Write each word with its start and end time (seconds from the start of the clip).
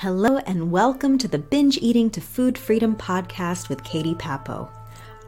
Hello, 0.00 0.38
and 0.46 0.72
welcome 0.72 1.18
to 1.18 1.28
the 1.28 1.38
Binge 1.38 1.76
Eating 1.76 2.08
to 2.12 2.22
Food 2.22 2.56
Freedom 2.56 2.96
podcast 2.96 3.68
with 3.68 3.84
Katie 3.84 4.14
Papo. 4.14 4.70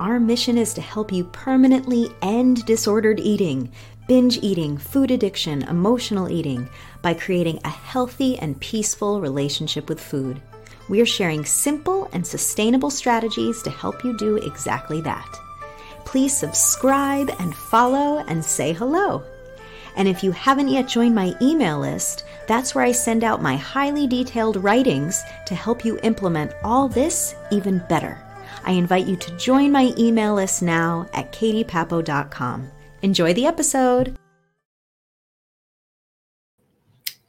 Our 0.01 0.19
mission 0.19 0.57
is 0.57 0.73
to 0.73 0.81
help 0.81 1.13
you 1.13 1.25
permanently 1.25 2.09
end 2.23 2.65
disordered 2.65 3.21
eating, 3.21 3.71
binge 4.09 4.39
eating, 4.39 4.79
food 4.79 5.11
addiction, 5.11 5.61
emotional 5.65 6.31
eating 6.31 6.71
by 7.03 7.13
creating 7.13 7.61
a 7.67 7.69
healthy 7.69 8.39
and 8.39 8.59
peaceful 8.63 9.21
relationship 9.21 9.91
with 9.91 10.01
food. 10.01 10.41
We 10.89 11.03
are 11.03 11.07
sharing 11.07 11.45
simple 11.45 12.09
and 12.15 12.27
sustainable 12.27 12.89
strategies 12.89 13.61
to 13.65 13.71
help 13.71 14.03
you 14.03 14.17
do 14.17 14.37
exactly 14.37 15.03
that. 15.03 15.29
Please 16.07 16.35
subscribe 16.35 17.29
and 17.39 17.55
follow 17.55 18.25
and 18.27 18.43
say 18.43 18.73
hello. 18.73 19.23
And 19.97 20.09
if 20.09 20.25
you 20.25 20.33
haven't 20.33 20.69
yet 20.69 20.89
joined 20.89 21.15
my 21.15 21.35
email 21.43 21.79
list, 21.79 22.25
that's 22.53 22.75
where 22.75 22.85
I 22.85 22.93
send 22.93 23.25
out 23.25 23.41
my 23.41 23.57
highly 23.57 24.07
detailed 24.07 24.63
writings 24.63 25.25
to 25.47 25.55
help 25.55 25.87
you 25.87 25.99
implement 26.03 26.53
all 26.63 26.87
this 26.87 27.35
even 27.51 27.79
better. 27.89 28.23
I 28.65 28.73
invite 28.73 29.07
you 29.07 29.17
to 29.17 29.37
join 29.39 29.73
my 29.73 29.95
email 29.97 30.35
list 30.35 30.61
now 30.61 31.09
at 31.15 31.33
katiepapo.com. 31.33 32.71
Enjoy 33.01 33.33
the 33.33 33.47
episode. 33.47 34.15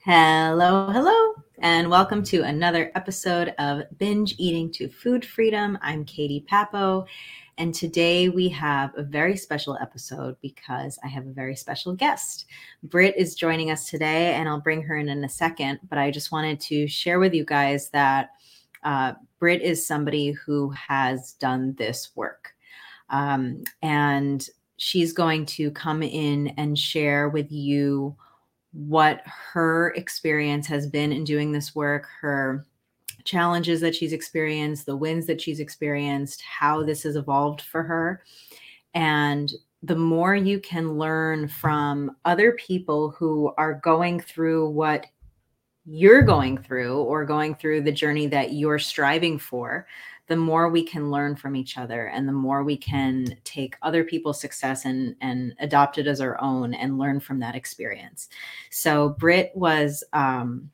Hello, 0.04 0.90
hello, 0.91 1.36
and 1.59 1.90
welcome 1.90 2.22
to 2.23 2.42
another 2.42 2.92
episode 2.94 3.55
of 3.59 3.84
Binge 3.98 4.36
Eating 4.38 4.73
to 4.73 4.90
Food 4.90 5.23
Freedom. 5.23 5.78
I'm 5.81 6.03
Katie 6.03 6.45
Papo, 6.52 7.05
and 7.57 7.73
today 7.73 8.30
we 8.30 8.49
have 8.49 8.91
a 8.98 9.03
very 9.03 9.38
special 9.38 9.77
episode 9.81 10.35
because 10.41 10.98
I 11.03 11.07
have 11.07 11.27
a 11.27 11.31
very 11.31 11.55
special 11.55 11.94
guest. 11.94 12.45
Britt 12.84 13.16
is 13.17 13.35
joining 13.35 13.70
us 13.70 13.89
today, 13.89 14.34
and 14.34 14.49
I'll 14.49 14.61
bring 14.61 14.81
her 14.84 14.98
in 14.98 15.09
in 15.09 15.23
a 15.23 15.30
second. 15.30 15.80
But 15.89 15.99
I 15.99 16.11
just 16.11 16.31
wanted 16.31 16.59
to 16.61 16.88
share 16.88 17.20
with 17.20 17.34
you 17.34 17.45
guys 17.45 17.89
that 17.89 18.31
uh, 18.84 19.13
Britt 19.39 19.61
is 19.61 19.86
somebody 19.86 20.31
who 20.31 20.69
has 20.72 21.33
done 21.33 21.75
this 21.78 22.11
work. 22.16 22.53
Um, 23.09 23.63
and 23.81 24.47
she's 24.78 25.13
going 25.13 25.45
to 25.45 25.72
come 25.72 26.02
in 26.02 26.47
and 26.58 26.78
share 26.78 27.30
with 27.30 27.52
you 27.52 28.16
what 28.72 29.22
her 29.25 29.94
experience 29.95 30.66
has 30.67 30.88
been 30.88 31.11
in 31.11 31.23
doing 31.23 31.52
this 31.52 31.75
work, 31.75 32.08
her 32.22 32.66
challenges 33.25 33.81
that 33.81 33.95
she's 33.95 34.13
experienced, 34.13 34.85
the 34.85 34.95
wins 34.95 35.25
that 35.27 35.41
she's 35.41 35.59
experienced, 35.59 36.41
how 36.41 36.83
this 36.83 37.03
has 37.03 37.16
evolved 37.16 37.61
for 37.61 37.83
her. 37.83 38.23
And 38.93 39.52
the 39.81 39.95
more 39.95 40.35
you 40.35 40.59
can 40.59 40.97
learn 40.97 41.47
from 41.47 42.16
other 42.25 42.53
people 42.53 43.11
who 43.11 43.53
are 43.57 43.73
going 43.73 44.19
through 44.19 44.69
what 44.69 45.05
you're 45.85 46.21
going 46.21 46.57
through 46.57 47.01
or 47.01 47.25
going 47.25 47.55
through 47.55 47.81
the 47.81 47.91
journey 47.91 48.27
that 48.27 48.53
you're 48.53 48.79
striving 48.79 49.38
for, 49.38 49.85
the 50.27 50.35
more 50.38 50.69
we 50.69 50.83
can 50.83 51.11
learn 51.11 51.35
from 51.35 51.55
each 51.55 51.77
other 51.77 52.07
and 52.07 52.27
the 52.27 52.31
more 52.33 52.63
we 52.63 52.77
can 52.77 53.38
take 53.44 53.75
other 53.81 54.05
people's 54.05 54.39
success 54.39 54.85
and, 54.85 55.16
and 55.19 55.53
adopt 55.59 55.97
it 55.97 56.07
as 56.07 56.21
our 56.21 56.39
own 56.41 56.73
and 56.73 56.97
learn 56.97 57.19
from 57.19 57.39
that 57.39 57.55
experience. 57.55 58.29
So, 58.71 59.09
Britt 59.09 59.51
was 59.53 60.01
um, 60.13 60.71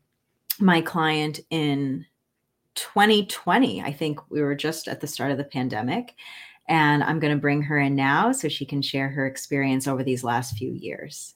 my 0.59 0.81
client 0.81 1.39
in 1.49 2.05
2020. 2.79 3.81
I 3.81 3.91
think 3.91 4.19
we 4.29 4.41
were 4.41 4.55
just 4.55 4.87
at 4.87 5.01
the 5.01 5.07
start 5.07 5.31
of 5.31 5.37
the 5.37 5.43
pandemic. 5.43 6.15
And 6.67 7.03
I'm 7.03 7.19
going 7.19 7.33
to 7.33 7.39
bring 7.39 7.61
her 7.63 7.79
in 7.79 7.95
now 7.95 8.31
so 8.31 8.47
she 8.47 8.65
can 8.65 8.81
share 8.81 9.09
her 9.09 9.25
experience 9.25 9.87
over 9.87 10.03
these 10.03 10.23
last 10.23 10.55
few 10.55 10.71
years. 10.71 11.35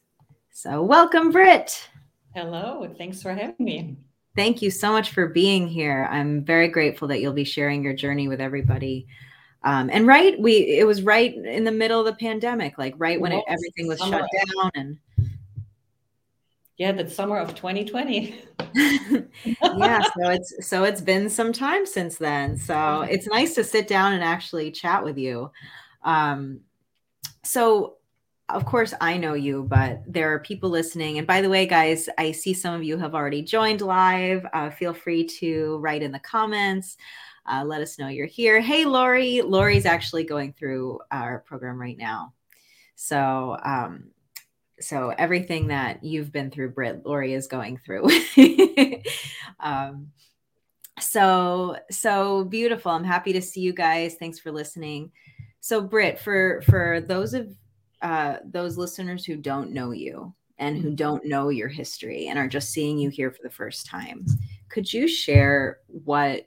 So, 0.52 0.84
welcome, 0.84 1.32
Britt. 1.32 1.90
Hello. 2.36 2.88
Thanks 2.98 3.22
for 3.22 3.34
having 3.34 3.56
me. 3.60 3.98
Thank 4.36 4.62
you 4.62 4.72
so 4.72 4.92
much 4.92 5.12
for 5.12 5.28
being 5.28 5.68
here. 5.68 6.08
I'm 6.10 6.46
very 6.46 6.68
grateful 6.68 7.08
that 7.10 7.20
you'll 7.20 7.34
be 7.34 7.44
sharing 7.44 7.84
your 7.84 7.94
journey 7.94 8.28
with 8.28 8.40
everybody. 8.40 9.08
Um, 9.64 9.90
and 9.92 10.08
right, 10.08 10.40
we 10.40 10.78
it 10.78 10.86
was 10.86 11.02
right 11.02 11.34
in 11.34 11.64
the 11.64 11.72
middle 11.72 12.00
of 12.00 12.06
the 12.06 12.14
pandemic, 12.14 12.78
like 12.78 12.94
right 12.98 13.20
when 13.20 13.32
it, 13.32 13.44
everything 13.48 13.88
was 13.88 14.00
shut 14.00 14.28
down 14.32 14.72
and 14.76 14.98
yeah 16.78 16.92
the 16.92 17.10
summer 17.10 17.38
of 17.38 17.54
2020 17.56 18.36
yeah 19.78 20.02
so 20.02 20.30
it's 20.30 20.68
so 20.68 20.84
it's 20.84 21.02
been 21.02 21.30
some 21.30 21.54
time 21.54 21.86
since 21.86 22.18
then. 22.18 22.58
So 22.58 23.02
it's 23.02 23.28
nice 23.28 23.54
to 23.56 23.64
sit 23.64 23.88
down 23.88 24.14
and 24.14 24.24
actually 24.24 24.72
chat 24.72 25.04
with 25.04 25.18
you. 25.18 25.52
Um 26.04 26.62
so 27.44 27.98
of 28.50 28.66
course 28.66 28.94
i 29.00 29.16
know 29.16 29.34
you 29.34 29.64
but 29.64 30.02
there 30.08 30.34
are 30.34 30.40
people 30.40 30.70
listening. 30.70 31.18
And 31.18 31.28
by 31.28 31.42
the 31.42 31.50
way 31.50 31.66
guys 31.66 32.10
i 32.18 32.32
see 32.32 32.54
some 32.54 32.74
of 32.74 32.84
you 32.84 32.98
have 32.98 33.14
already 33.14 33.42
joined 33.42 33.82
live. 33.82 34.46
Uh, 34.54 34.70
feel 34.70 34.94
free 34.94 35.26
to 35.40 35.78
write 35.78 36.02
in 36.02 36.12
the 36.12 36.20
comments. 36.20 36.98
Uh, 37.46 37.64
let 37.66 37.82
us 37.82 38.00
know 38.00 38.08
you're 38.08 38.26
here. 38.26 38.60
Hey 38.60 38.86
lori. 38.86 39.42
Lori's 39.42 39.86
actually 39.86 40.24
going 40.24 40.54
through 40.54 41.00
our 41.12 41.40
program 41.40 41.80
right 41.80 41.98
now. 41.98 42.34
So 42.96 43.58
um, 43.64 44.06
so 44.84 45.14
everything 45.18 45.68
that 45.68 46.04
you've 46.04 46.32
been 46.32 46.52
through, 46.52 46.72
Britt, 46.72 47.06
Lori 47.06 47.34
is 47.34 47.48
going 47.48 47.78
through. 47.78 48.08
um, 49.60 50.08
so 51.00 51.78
so 51.90 52.46
beautiful. 52.46 52.92
I'm 52.92 53.04
happy 53.04 53.34
to 53.34 53.42
see 53.42 53.62
you 53.62 53.74
guys. 53.74 54.16
Thanks 54.16 54.40
for 54.40 54.52
listening. 54.52 55.12
So 55.60 55.82
Britt, 55.82 56.20
for 56.20 56.62
for 56.64 57.02
those 57.02 57.34
of 57.34 57.56
uh, 58.02 58.38
those 58.44 58.78
listeners 58.78 59.26
who 59.26 59.38
don't 59.38 59.72
know 59.72 59.92
you 59.92 60.34
and 60.60 60.78
who 60.78 60.92
don't 60.92 61.26
know 61.26 61.50
your 61.50 61.70
history 61.70 62.28
and 62.28 62.38
are 62.38 62.48
just 62.48 62.72
seeing 62.72 62.98
you 62.98 63.10
here 63.10 63.32
for 63.32 63.42
the 63.42 63.50
first 63.50 63.86
time, 63.86 64.26
could 64.70 64.92
you 64.92 65.08
share 65.08 65.80
what 65.88 66.46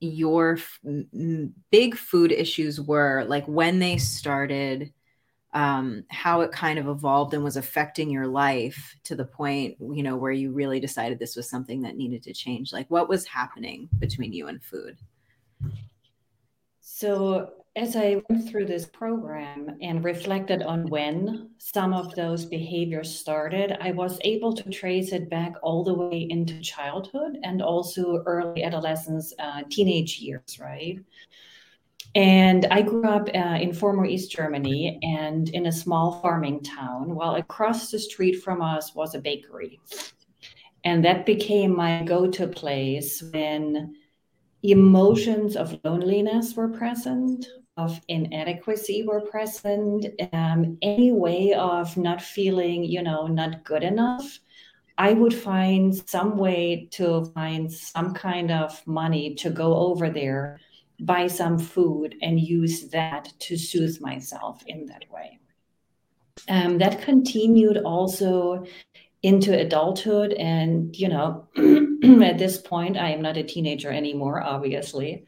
your 0.00 0.58
f- 0.58 0.80
big 1.70 1.96
food 1.96 2.32
issues 2.32 2.80
were 2.80 3.24
like 3.26 3.46
when 3.46 3.78
they 3.78 3.96
started? 3.96 4.92
Um, 5.54 6.04
how 6.08 6.40
it 6.40 6.50
kind 6.50 6.78
of 6.78 6.88
evolved 6.88 7.34
and 7.34 7.44
was 7.44 7.56
affecting 7.56 8.10
your 8.10 8.26
life 8.26 8.96
to 9.04 9.14
the 9.14 9.24
point, 9.24 9.76
you 9.80 10.02
know, 10.02 10.16
where 10.16 10.32
you 10.32 10.50
really 10.50 10.80
decided 10.80 11.18
this 11.18 11.36
was 11.36 11.48
something 11.48 11.82
that 11.82 11.96
needed 11.96 12.22
to 12.24 12.32
change? 12.32 12.72
Like, 12.72 12.90
what 12.90 13.08
was 13.08 13.26
happening 13.26 13.88
between 13.98 14.32
you 14.32 14.48
and 14.48 14.62
food? 14.62 14.96
So, 16.80 17.52
as 17.74 17.96
I 17.96 18.22
went 18.28 18.50
through 18.50 18.66
this 18.66 18.84
program 18.84 19.78
and 19.80 20.04
reflected 20.04 20.62
on 20.62 20.86
when 20.88 21.50
some 21.56 21.94
of 21.94 22.14
those 22.14 22.44
behaviors 22.44 23.14
started, 23.18 23.78
I 23.80 23.92
was 23.92 24.18
able 24.22 24.52
to 24.54 24.68
trace 24.68 25.12
it 25.12 25.30
back 25.30 25.54
all 25.62 25.82
the 25.82 25.94
way 25.94 26.26
into 26.28 26.60
childhood 26.60 27.38
and 27.44 27.62
also 27.62 28.22
early 28.26 28.62
adolescence, 28.62 29.32
uh, 29.38 29.62
teenage 29.70 30.18
years, 30.18 30.58
right? 30.60 30.98
And 32.14 32.66
I 32.70 32.82
grew 32.82 33.04
up 33.04 33.28
uh, 33.34 33.58
in 33.60 33.72
former 33.72 34.04
East 34.04 34.30
Germany 34.30 34.98
and 35.02 35.48
in 35.48 35.66
a 35.66 35.72
small 35.72 36.20
farming 36.20 36.62
town, 36.62 37.14
while 37.14 37.36
across 37.36 37.90
the 37.90 37.98
street 37.98 38.42
from 38.42 38.60
us 38.60 38.94
was 38.94 39.14
a 39.14 39.20
bakery. 39.20 39.80
And 40.84 41.04
that 41.04 41.24
became 41.24 41.74
my 41.74 42.02
go 42.02 42.30
to 42.30 42.46
place 42.48 43.22
when 43.32 43.94
emotions 44.62 45.56
of 45.56 45.78
loneliness 45.84 46.54
were 46.54 46.68
present, 46.68 47.46
of 47.78 47.98
inadequacy 48.08 49.04
were 49.04 49.22
present, 49.22 50.06
um, 50.34 50.76
any 50.82 51.12
way 51.12 51.54
of 51.54 51.96
not 51.96 52.20
feeling, 52.20 52.84
you 52.84 53.02
know, 53.02 53.26
not 53.26 53.64
good 53.64 53.82
enough. 53.82 54.38
I 54.98 55.14
would 55.14 55.32
find 55.32 55.94
some 55.94 56.36
way 56.36 56.88
to 56.92 57.24
find 57.34 57.72
some 57.72 58.12
kind 58.12 58.50
of 58.50 58.86
money 58.86 59.34
to 59.36 59.48
go 59.48 59.74
over 59.74 60.10
there 60.10 60.60
buy 61.04 61.26
some 61.26 61.58
food 61.58 62.16
and 62.22 62.40
use 62.40 62.88
that 62.90 63.32
to 63.40 63.56
soothe 63.56 64.00
myself 64.00 64.62
in 64.66 64.86
that 64.86 65.04
way. 65.10 65.38
Um, 66.48 66.78
that 66.78 67.02
continued 67.02 67.78
also 67.78 68.64
into 69.22 69.58
adulthood. 69.58 70.32
And, 70.34 70.96
you 70.96 71.08
know, 71.08 71.48
at 72.24 72.38
this 72.38 72.58
point, 72.58 72.96
I 72.96 73.10
am 73.10 73.22
not 73.22 73.36
a 73.36 73.42
teenager 73.42 73.90
anymore, 73.90 74.42
obviously. 74.42 75.24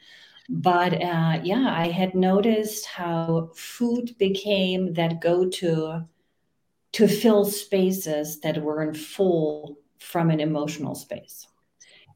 But 0.48 0.94
uh, 1.02 1.40
yeah, 1.42 1.74
I 1.74 1.88
had 1.88 2.14
noticed 2.14 2.86
how 2.86 3.50
food 3.54 4.14
became 4.18 4.92
that 4.94 5.20
go 5.20 5.48
to 5.48 6.04
to 6.92 7.08
fill 7.08 7.44
spaces 7.44 8.38
that 8.40 8.62
weren't 8.62 8.96
full 8.96 9.78
from 9.98 10.30
an 10.30 10.38
emotional 10.38 10.94
space. 10.94 11.48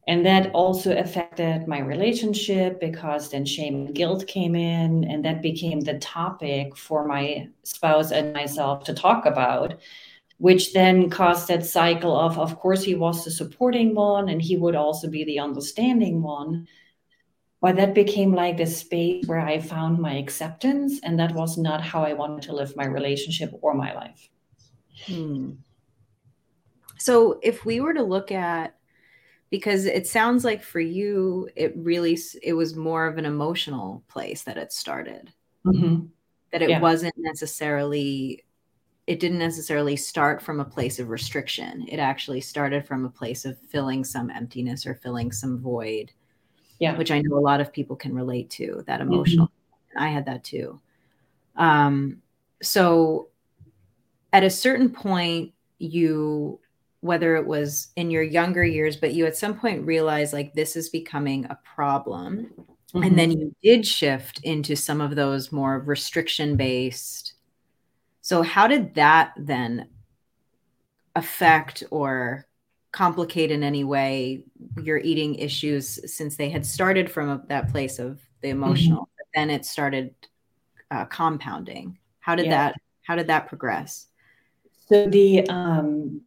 And 0.09 0.25
that 0.25 0.51
also 0.55 0.97
affected 0.97 1.69
my 1.69 1.81
relationship 1.81 2.81
because 2.81 3.29
then 3.29 3.45
shame 3.45 3.75
and 3.75 3.95
guilt 3.95 4.27
came 4.27 4.57
in, 4.57 5.05
and 5.05 5.23
that 5.27 5.43
became 5.43 5.81
the 5.81 5.99
topic 5.99 6.79
for 6.79 7.07
my 7.07 7.51
spouse 7.63 8.11
and 8.11 8.33
myself 8.33 8.85
to 8.85 8.95
talk 8.95 9.27
about, 9.27 9.75
which 10.39 10.73
then 10.73 11.11
caused 11.11 11.49
that 11.49 11.67
cycle 11.67 12.17
of, 12.17 12.39
of 12.39 12.59
course, 12.59 12.83
he 12.83 12.95
was 12.95 13.23
the 13.23 13.31
supporting 13.31 13.95
one 13.95 14.31
and 14.31 14.41
he 14.41 14.57
would 14.57 14.75
also 14.75 15.11
be 15.11 15.25
the 15.25 15.41
understanding 15.41 16.23
one. 16.23 16.67
But 17.61 17.77
that 17.77 17.93
became 17.93 18.33
like 18.33 18.57
the 18.57 18.67
space 18.67 19.27
where 19.27 19.41
I 19.41 19.59
found 19.61 19.99
my 19.99 20.15
acceptance, 20.15 21.01
and 21.03 21.19
that 21.19 21.35
was 21.35 21.59
not 21.59 21.83
how 21.83 22.03
I 22.03 22.15
wanted 22.15 22.45
to 22.45 22.55
live 22.55 22.75
my 22.77 22.87
relationship 22.87 23.53
or 23.61 23.75
my 23.75 23.93
life. 23.93 24.31
Hmm. 25.05 25.51
So, 26.99 27.41
if 27.43 27.67
we 27.67 27.81
were 27.81 27.95
to 27.95 28.03
look 28.03 28.33
at 28.33 28.78
because 29.51 29.87
it 29.87 30.07
sounds 30.07 30.45
like 30.45 30.63
for 30.63 30.81
you 30.81 31.49
it 31.57 31.73
really 31.77 32.19
it 32.43 32.53
was 32.53 32.77
more 32.77 33.07
of 33.07 33.19
an 33.19 33.25
emotional 33.25 34.03
place 34.09 34.43
that 34.43 34.59
it 34.59 34.73
started 34.73 35.33
mm-hmm. 35.65 36.05
that 36.53 36.63
it 36.63 36.71
yeah. 36.71 36.81
wasn't 36.81 37.15
necessarily 37.17 38.45
it 39.07 39.21
didn't 39.21 39.39
necessarily 39.39 39.97
start 39.97 40.43
from 40.43 40.61
a 40.61 40.65
place 40.65 40.99
of 40.99 41.09
restriction 41.09 41.87
it 41.89 41.99
actually 41.99 42.41
started 42.41 42.87
from 42.87 43.05
a 43.05 43.11
place 43.11 43.45
of 43.45 43.59
filling 43.59 44.05
some 44.05 44.31
emptiness 44.31 44.87
or 44.87 44.95
filling 44.95 45.33
some 45.33 45.59
void 45.59 46.13
yeah 46.79 46.97
which 46.97 47.11
i 47.11 47.21
know 47.21 47.37
a 47.37 47.41
lot 47.41 47.61
of 47.61 47.73
people 47.73 47.97
can 47.97 48.15
relate 48.15 48.51
to 48.51 48.83
that 48.87 49.01
mm-hmm. 49.01 49.13
emotional 49.13 49.47
mm-hmm. 49.47 50.03
i 50.03 50.09
had 50.09 50.27
that 50.27 50.45
too 50.45 50.79
um 51.57 52.21
so 52.61 53.29
at 54.33 54.45
a 54.45 54.51
certain 54.51 54.91
point 54.91 55.53
you 55.79 56.61
whether 57.01 57.37
it 57.37 57.47
was 57.47 57.89
in 57.97 58.11
your 58.11 58.23
younger 58.23 58.65
years, 58.65 58.97
but 58.97 59.15
you 59.15 59.27
at 59.27 59.37
some 59.37 59.59
point 59.59 59.87
realized 59.87 60.33
like 60.33 60.53
this 60.55 60.77
is 60.77 60.89
becoming 60.89 61.45
a 61.47 61.59
problem. 61.75 62.51
Mm-hmm. 62.95 63.03
And 63.03 63.19
then 63.19 63.31
you 63.31 63.55
did 63.63 63.87
shift 63.87 64.41
into 64.43 64.75
some 64.75 65.01
of 65.01 65.15
those 65.15 65.53
more 65.53 65.79
restriction 65.81 66.57
based. 66.57 67.35
So, 68.23 68.43
how 68.43 68.67
did 68.67 68.95
that 68.95 69.33
then 69.37 69.89
affect 71.15 71.85
or 71.91 72.47
complicate 72.93 73.51
in 73.51 73.63
any 73.63 73.85
way 73.85 74.45
your 74.83 74.99
eating 74.99 75.35
issues 75.35 76.13
since 76.13 76.37
they 76.37 76.49
had 76.49 76.65
started 76.65 77.11
from 77.11 77.29
a, 77.29 77.43
that 77.49 77.71
place 77.71 77.99
of 77.99 78.19
the 78.41 78.49
mm-hmm. 78.49 78.63
emotional, 78.63 79.03
mm-hmm. 79.03 79.13
but 79.19 79.27
then 79.35 79.51
it 79.51 79.67
started 79.67 80.15
uh, 80.91 81.05
compounding? 81.05 81.99
How 82.21 82.35
did 82.35 82.47
yeah. 82.47 82.69
that? 82.69 82.75
How 83.03 83.17
did 83.17 83.27
that 83.29 83.49
progress? 83.49 84.07
So 84.89 85.07
the 85.07 85.47
um, 85.49 86.23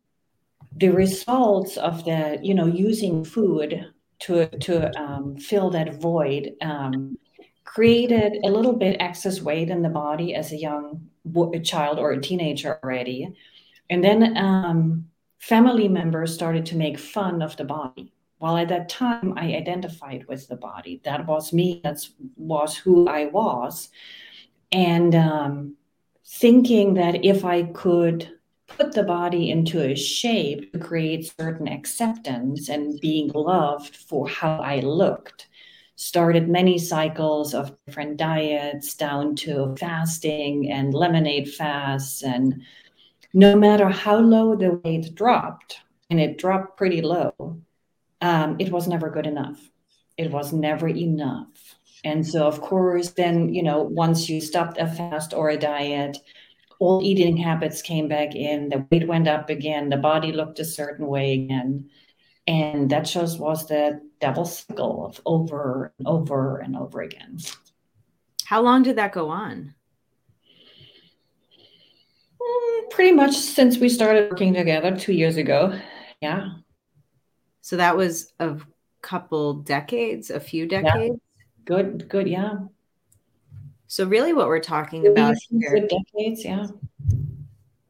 the 0.76 0.90
results 0.90 1.78
of 1.78 2.06
the 2.06 2.40
you 2.42 2.54
know 2.54 2.68
using 2.68 3.24
food 3.24 3.86
to 4.20 4.48
to 4.60 4.98
um, 5.00 5.36
fill 5.38 5.70
that 5.72 5.96
void 5.96 6.54
um, 6.62 7.18
created 7.64 8.38
a 8.44 8.50
little 8.50 8.74
bit 8.74 8.98
excess 9.00 9.42
weight 9.42 9.70
in 9.70 9.82
the 9.82 9.90
body 9.90 10.36
as 10.36 10.52
a 10.52 10.58
young 10.58 11.10
child 11.64 12.00
or 12.00 12.12
a 12.12 12.22
teenager 12.22 12.80
already. 12.84 13.34
And 13.90 14.04
then 14.04 14.36
um, 14.38 15.08
family 15.40 15.88
members 15.88 16.34
started 16.34 16.66
to 16.68 16.76
make 16.76 17.00
fun 17.00 17.42
of 17.42 17.56
the 17.58 17.64
body. 17.64 18.14
While 18.40 18.58
at 18.58 18.70
that 18.70 18.90
time 18.90 19.34
i 19.38 19.54
identified 19.54 20.26
with 20.28 20.48
the 20.48 20.56
body. 20.56 21.00
That 21.04 21.28
was 21.28 21.54
me. 21.54 21.80
That 21.84 22.00
was 22.36 22.76
who 22.76 23.08
i 23.08 23.26
was. 23.26 23.90
And 24.72 25.14
um, 25.16 25.76
thinking 26.26 26.96
that 26.96 27.24
if 27.24 27.46
i 27.46 27.64
could 27.64 28.30
put 28.78 28.94
the 28.94 29.04
body 29.04 29.50
into 29.50 29.82
a 29.82 29.96
shape 29.96 30.72
to 30.74 30.80
create 30.80 31.34
certain 31.40 31.68
acceptance 31.68 32.70
and 32.70 33.00
being 33.00 33.30
loved 33.30 33.96
for 33.96 34.28
how 34.28 34.60
I 34.60 34.80
looked. 34.80 35.48
Started 35.96 36.50
many 36.50 36.78
cycles 36.78 37.54
of 37.54 37.76
different 37.86 38.18
diets 38.18 38.96
down 38.96 39.36
to 39.36 39.76
fasting 39.80 40.72
and 40.72 40.94
lemonade 40.94 41.50
fasts. 41.54 42.24
And 42.24 42.64
no 43.34 43.56
matter 43.56 43.90
how 43.90 44.18
low 44.20 44.56
the 44.56 44.82
weight 44.84 45.14
dropped, 45.14 45.80
and 46.10 46.20
it 46.20 46.38
dropped 46.38 46.78
pretty 46.78 47.02
low, 47.02 47.62
um, 48.20 48.58
it 48.60 48.72
was 48.72 48.88
never 48.88 49.10
good 49.10 49.28
enough. 49.28 49.60
It 50.18 50.32
was 50.32 50.52
never 50.52 50.88
enough. 50.88 51.76
And 52.04 52.26
so, 52.26 52.48
of 52.48 52.62
course, 52.62 53.12
then, 53.12 53.54
you 53.54 53.64
know, 53.64 53.82
once 53.84 54.28
you 54.28 54.42
stopped 54.42 54.78
a 54.78 54.88
fast 54.88 55.34
or 55.34 55.50
a 55.50 55.58
diet, 55.58 56.18
old 56.82 57.04
eating 57.04 57.38
habits 57.38 57.82
came 57.82 58.08
back 58.08 58.36
in, 58.36 58.68
the 58.70 58.86
weight 58.92 59.08
went 59.08 59.28
up 59.28 59.50
again, 59.50 59.90
the 59.90 59.98
body 59.98 60.32
looked 60.32 60.60
a 60.60 60.66
certain 60.66 61.08
way 61.08 61.34
again. 61.34 61.90
And 62.48 62.90
that 62.90 63.04
just 63.04 63.40
was 63.40 63.68
the 63.68 64.02
devil 64.20 64.46
cycle 64.46 65.06
of 65.06 65.22
over 65.26 65.94
and 66.00 66.08
over 66.08 66.58
and 66.58 66.76
over 66.76 67.02
again. 67.02 67.38
How 68.46 68.62
long 68.62 68.82
did 68.82 68.96
that 68.98 69.14
go 69.14 69.30
on? 69.30 69.76
Mm, 72.42 72.90
pretty 72.90 73.12
much 73.12 73.36
since 73.36 73.78
we 73.78 73.88
started 73.88 74.32
working 74.32 74.54
together 74.54 74.98
two 74.98 75.14
years 75.14 75.38
ago. 75.38 75.80
Yeah. 76.20 76.50
So 77.62 77.78
that 77.78 77.96
was 77.96 78.34
a 78.40 78.58
couple 79.04 79.54
decades, 79.54 80.32
a 80.32 80.40
few 80.40 80.68
decades. 80.68 81.16
Yeah. 81.16 81.44
Good, 81.64 82.10
good, 82.10 82.28
yeah. 82.28 82.56
So 83.92 84.06
really 84.06 84.32
what 84.32 84.48
we're 84.48 84.62
talking 84.62 85.06
about 85.06 85.36
here, 85.50 85.86
decades, 85.86 86.46
yeah. 86.46 86.68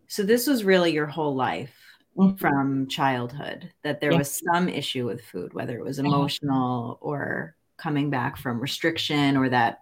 So 0.07 0.23
this 0.23 0.47
was 0.47 0.63
really 0.63 0.91
your 0.91 1.05
whole 1.05 1.35
life 1.35 1.75
mm-hmm. 2.17 2.37
from 2.37 2.87
childhood 2.87 3.71
that 3.83 4.01
there 4.01 4.11
yeah. 4.11 4.17
was 4.17 4.41
some 4.51 4.67
issue 4.67 5.05
with 5.05 5.23
food, 5.23 5.53
whether 5.53 5.77
it 5.77 5.83
was 5.83 5.99
uh-huh. 5.99 6.07
emotional 6.07 6.97
or 7.01 7.55
coming 7.77 8.09
back 8.09 8.37
from 8.37 8.59
restriction 8.59 9.37
or 9.37 9.47
that 9.49 9.81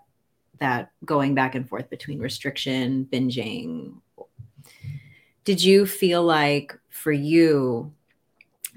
that 0.60 0.92
going 1.06 1.36
back 1.36 1.56
and 1.56 1.70
forth 1.70 1.90
between 1.90 2.20
restriction, 2.20 3.08
binging. 3.10 3.94
Did 5.46 5.64
you 5.64 5.86
feel 5.86 6.22
like 6.22 6.78
for 6.90 7.14
you 7.14 7.94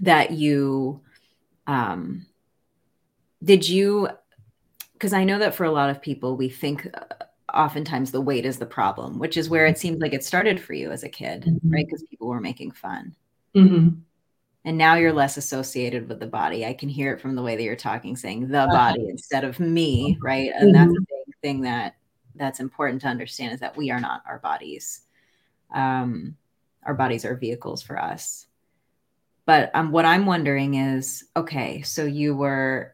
that 0.00 0.30
you 0.30 1.00
um 1.66 2.24
did 3.42 3.68
you 3.68 4.10
because 4.92 5.12
I 5.12 5.24
know 5.24 5.40
that 5.40 5.56
for 5.56 5.64
a 5.64 5.72
lot 5.72 5.90
of 5.90 6.00
people, 6.00 6.36
we 6.36 6.48
think 6.48 6.86
oftentimes 7.54 8.10
the 8.10 8.20
weight 8.20 8.44
is 8.44 8.58
the 8.58 8.66
problem, 8.66 9.19
which 9.19 9.37
is 9.37 9.49
where 9.49 9.66
it 9.66 9.78
seems 9.78 10.00
like 10.00 10.12
it 10.12 10.25
started 10.25 10.60
for 10.60 10.75
you 10.75 10.90
as 10.90 11.02
a 11.02 11.08
kid, 11.08 11.43
mm-hmm. 11.43 11.70
right? 11.70 11.87
Because 11.87 12.02
people 12.04 12.28
were 12.28 12.40
making 12.40 12.72
fun. 12.72 13.14
Mm-hmm. 13.54 14.00
And 14.64 14.78
now 14.78 14.94
you're 14.94 15.12
less 15.12 15.37
associated 15.37 16.08
with 16.08 16.20
the 16.20 16.26
body. 16.26 16.64
I 16.64 16.72
can 16.72 16.88
hear 16.88 17.12
it 17.12 17.20
from 17.20 17.34
the 17.34 17.43
way 17.43 17.56
that 17.56 17.62
you're 17.62 17.76
talking, 17.76 18.16
saying 18.16 18.49
the 18.49 18.60
uh-huh. 18.60 18.72
body 18.72 19.08
instead 19.08 19.44
of 19.44 19.58
me, 19.58 20.19
right? 20.22 20.50
And 20.54 20.75
mm-hmm. 20.75 20.78
that's 20.78 20.96
a 20.96 21.00
big 21.00 21.37
thing 21.43 21.60
that 21.62 21.96
that's 22.34 22.60
important 22.60 23.02
to 23.02 23.08
understand 23.08 23.52
is 23.52 23.60
that 23.60 23.76
we 23.76 23.90
are 23.90 24.00
not 24.00 24.22
our 24.26 24.38
bodies. 24.38 25.02
Um, 25.75 26.37
our 26.84 26.94
bodies 26.94 27.25
are 27.25 27.37
vehicles 27.37 27.82
for 27.82 28.00
us. 28.00 28.46
But 29.44 29.70
um, 29.75 29.90
what 29.90 30.05
I'm 30.05 30.26
wondering 30.26 30.75
is, 30.75 31.25
okay, 31.37 31.82
so 31.82 32.05
you 32.05 32.37
were 32.37 32.91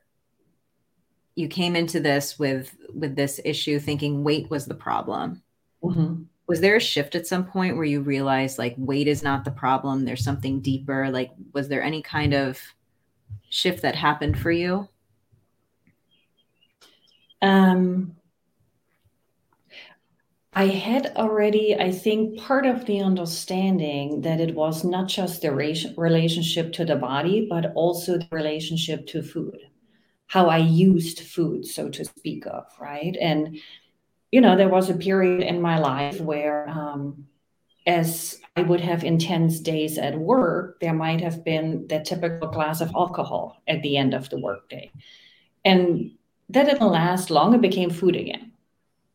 you 1.39 1.47
came 1.47 1.77
into 1.77 2.01
this 2.01 2.37
with 2.37 2.77
with 2.93 3.15
this 3.15 3.41
issue 3.45 3.79
thinking 3.79 4.25
weight 4.25 4.51
was 4.51 4.67
the 4.67 4.75
problem. 4.75 5.41
Mm-hmm. 5.85 6.25
was 6.49 6.61
there 6.61 6.75
a 6.75 6.81
shift 6.81 7.15
at 7.15 7.29
some 7.29 7.45
point 7.45 7.77
where 7.77 7.85
you 7.85 8.01
realized 8.01 8.59
like 8.59 8.75
weight 8.77 9.07
is 9.07 9.23
not 9.23 9.45
the 9.45 9.53
problem 9.53 10.05
there's 10.05 10.25
something 10.25 10.61
deeper? 10.61 11.09
Like 11.09 11.31
was 11.55 11.69
there 11.69 11.85
any 11.85 12.03
kind 12.03 12.35
of 12.35 12.61
shift 13.51 13.83
that 13.83 13.95
happened 13.95 14.37
for 14.37 14.51
you? 14.51 14.89
Um 17.41 18.17
I 20.53 20.67
had 20.67 21.13
already, 21.15 21.77
I 21.77 21.93
think, 21.93 22.41
part 22.41 22.67
of 22.67 22.85
the 22.87 23.01
understanding 23.01 24.23
that 24.23 24.41
it 24.41 24.57
was 24.57 24.83
not 24.83 25.07
just 25.07 25.43
the 25.43 25.53
relationship 25.53 26.73
to 26.73 26.85
the 26.85 26.97
body, 26.97 27.47
but 27.49 27.73
also 27.77 28.19
the 28.19 28.27
relationship 28.33 29.07
to 29.09 29.23
food 29.23 29.68
how 30.29 30.49
I 30.49 30.59
used 30.59 31.21
food, 31.21 31.67
so 31.67 31.89
to 31.89 32.05
speak 32.05 32.47
of, 32.47 32.67
right? 32.79 33.17
And 33.21 33.59
you 34.31 34.41
know, 34.43 34.57
there 34.57 34.69
was 34.69 34.91
a 34.91 34.95
period 34.95 35.43
in 35.43 35.61
my 35.61 35.79
life 35.79 36.21
where, 36.21 36.69
um, 36.69 37.27
as 37.87 38.39
I 38.57 38.61
would 38.61 38.81
have 38.81 39.03
intense 39.03 39.59
days 39.61 39.97
at 39.97 40.19
work, 40.19 40.81
there 40.81 40.93
might 40.93 41.23
have 41.23 41.43
been 41.45 41.87
that 41.89 42.05
typical 42.05 42.49
glass 42.49 42.83
of 42.83 42.93
alcohol 42.95 43.63
at 43.67 43.83
the 43.83 43.97
end 43.97 44.13
of 44.13 44.29
the 44.29 44.39
workday, 44.39 44.91
and 45.65 46.13
that 46.51 46.67
didn't 46.67 46.87
last 46.87 47.31
long. 47.31 47.55
It 47.55 47.63
became 47.63 47.89
food 47.89 48.17
again, 48.17 48.53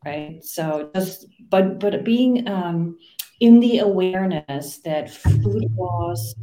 right? 0.03 0.43
So 0.43 0.89
just, 0.95 1.27
but 1.49 1.79
but 1.79 2.03
being 2.03 2.47
um, 2.47 2.97
in 3.39 3.59
the 3.59 3.79
awareness 3.79 4.77
that 4.79 5.11
food 5.11 5.69
was 5.75 6.35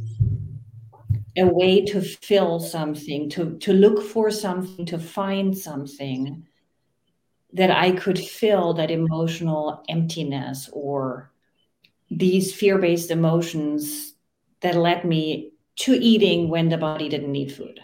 a 1.37 1.45
way 1.45 1.85
to 1.85 2.01
fill 2.01 2.59
something, 2.59 3.29
to, 3.29 3.57
to 3.59 3.73
look 3.73 4.03
for 4.03 4.29
something, 4.29 4.85
to 4.85 4.99
find 4.99 5.57
something 5.57 6.45
that 7.53 7.71
I 7.71 7.91
could 7.91 8.19
fill 8.19 8.73
that 8.73 8.91
emotional 8.91 9.83
emptiness 9.89 10.69
or 10.73 11.31
these 12.09 12.53
fear 12.53 12.77
based 12.77 13.11
emotions 13.11 14.13
that 14.61 14.75
led 14.75 15.05
me 15.05 15.51
to 15.77 15.93
eating 15.93 16.49
when 16.49 16.69
the 16.69 16.77
body 16.77 17.09
didn't 17.09 17.31
need 17.31 17.51
food. 17.51 17.79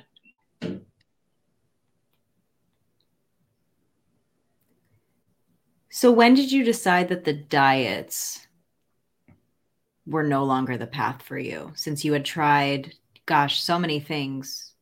So, 5.89 6.11
when 6.11 6.35
did 6.35 6.51
you 6.51 6.63
decide 6.63 7.09
that 7.09 7.23
the 7.23 7.33
diets 7.33 8.45
were 10.05 10.23
no 10.23 10.43
longer 10.43 10.77
the 10.77 10.85
path 10.85 11.23
for 11.23 11.39
you 11.39 11.71
since 11.75 12.05
you 12.05 12.13
had 12.13 12.23
tried 12.23 12.93
gosh, 13.27 13.61
so 13.61 13.77
many 13.77 13.99
things 13.99 14.73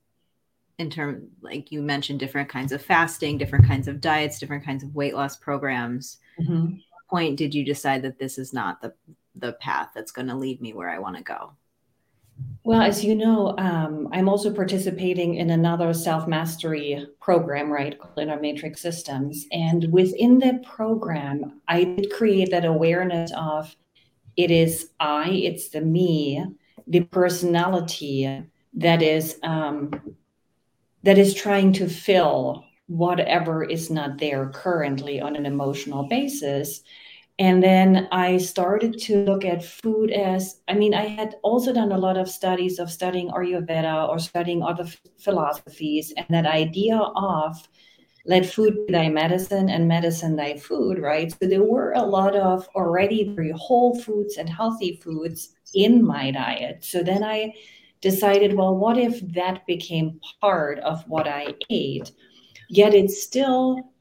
in 0.78 0.90
terms 0.90 1.24
like 1.42 1.72
you 1.72 1.82
mentioned 1.82 2.20
different 2.20 2.50
kinds 2.50 2.72
of 2.72 2.82
fasting, 2.82 3.38
different 3.38 3.68
kinds 3.68 3.88
of 3.88 4.00
diets, 4.00 4.40
different 4.40 4.64
kinds 4.64 4.84
of 4.84 4.96
weight 4.96 5.16
loss 5.16 5.36
programs. 5.36 6.18
Mm-hmm. 6.40 6.76
point 7.10 7.38
did 7.38 7.54
you 7.54 7.64
decide 7.64 8.02
that 8.04 8.20
this 8.20 8.38
is 8.38 8.54
not 8.54 8.82
the 8.82 8.94
the 9.36 9.54
path 9.54 9.90
that's 9.94 10.12
going 10.12 10.28
to 10.28 10.36
lead 10.36 10.62
me 10.62 10.74
where 10.74 10.90
I 10.90 11.00
want 11.00 11.18
to 11.18 11.24
go? 11.24 11.52
Well, 12.64 12.82
as 12.82 13.04
you 13.04 13.16
know, 13.16 13.56
um, 13.58 14.10
I'm 14.12 14.28
also 14.28 14.54
participating 14.54 15.36
in 15.36 15.50
another 15.52 15.94
self 15.94 16.28
mastery 16.28 17.08
program, 17.22 17.72
right, 17.72 17.98
called 17.98 18.20
Inner 18.20 18.40
Matrix 18.40 18.82
Systems. 18.82 19.46
And 19.52 19.92
within 19.92 20.40
that 20.40 20.64
program, 20.64 21.62
I 21.68 21.84
did 21.84 22.12
create 22.12 22.52
that 22.52 22.66
awareness 22.66 23.32
of 23.36 23.76
it 24.36 24.52
is 24.52 24.90
I, 25.00 25.30
it's 25.30 25.70
the 25.70 25.82
me, 25.82 26.44
the 26.88 27.02
personality 27.02 28.44
that 28.74 29.02
is 29.02 29.40
um, 29.44 29.92
that 31.04 31.18
is 31.18 31.34
trying 31.34 31.72
to 31.74 31.88
fill 31.88 32.66
whatever 32.88 33.64
is 33.64 33.90
not 33.90 34.18
there 34.18 34.50
currently 34.50 35.22
on 35.22 35.36
an 35.36 35.46
emotional 35.46 36.08
basis. 36.08 36.82
And 37.38 37.62
then 37.62 38.08
I 38.12 38.38
started 38.38 38.98
to 39.02 39.26
look 39.26 39.44
at 39.44 39.64
food 39.64 40.12
as 40.12 40.62
I 40.68 40.74
mean, 40.74 40.94
I 40.94 41.06
had 41.06 41.36
also 41.44 41.74
done 41.74 41.92
a 41.92 41.98
lot 41.98 42.18
of 42.18 42.30
studies 42.30 42.80
of 42.80 42.90
studying 42.90 43.30
Ayurveda 43.30 44.08
or 44.08 44.20
studying 44.20 44.64
other 44.64 44.86
philosophies, 45.20 46.14
and 46.16 46.26
that 46.30 46.46
idea 46.46 46.98
of 46.98 47.68
let 48.26 48.46
food 48.46 48.88
be 48.88 48.94
thy 48.94 49.08
medicine 49.10 49.70
and 49.70 49.88
medicine 49.88 50.36
thy 50.36 50.58
food, 50.58 51.00
right? 51.00 51.32
So 51.32 51.48
there 51.48 51.64
were 51.64 51.94
a 51.94 52.02
lot 52.02 52.36
of 52.36 52.68
already 52.76 53.30
very 53.36 53.52
whole 53.52 54.00
foods 54.00 54.38
and 54.38 54.50
healthy 54.50 55.00
foods 55.04 55.56
in 55.76 56.04
my 56.04 56.32
diet. 56.32 56.84
So 56.84 57.04
then 57.04 57.24
I 57.24 57.54
decided, 58.02 58.54
well, 58.56 58.76
what 58.76 58.98
if 58.98 59.22
that 59.34 59.66
became 59.68 60.20
part 60.42 60.80
of 60.80 61.08
what 61.08 61.28
I 61.28 61.54
ate? 61.70 62.12
Yet 62.70 62.94
it's 62.94 63.22
still 63.22 63.92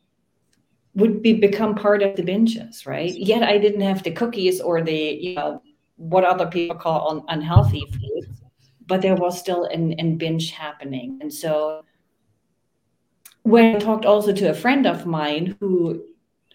would 0.95 1.23
be 1.23 1.35
become 1.35 1.75
part 1.75 2.03
of 2.03 2.17
the 2.17 2.23
binges, 2.23 2.87
right? 2.87 3.13
Yet 3.13 3.43
I 3.43 3.59
didn't 3.59 3.81
have 3.81 4.03
the 4.03 4.13
cookies 4.13 4.61
or 4.61 4.81
the, 4.81 5.19
you 5.21 5.35
know, 5.35 5.61
what 5.97 6.25
other 6.25 6.47
people 6.47 6.77
call 6.77 7.11
un- 7.11 7.25
unhealthy 7.29 7.85
foods, 7.91 8.43
but 8.87 9.03
there 9.03 9.17
was 9.17 9.39
still 9.39 9.65
an, 9.65 9.93
an 9.95 10.17
binge 10.17 10.53
happening. 10.53 11.19
And 11.21 11.33
so 11.33 11.85
when 13.45 13.77
I 13.77 13.79
talked 13.79 14.07
also 14.07 14.33
to 14.33 14.51
a 14.51 14.55
friend 14.55 14.87
of 14.87 15.07
mine 15.07 15.57
who 15.61 16.03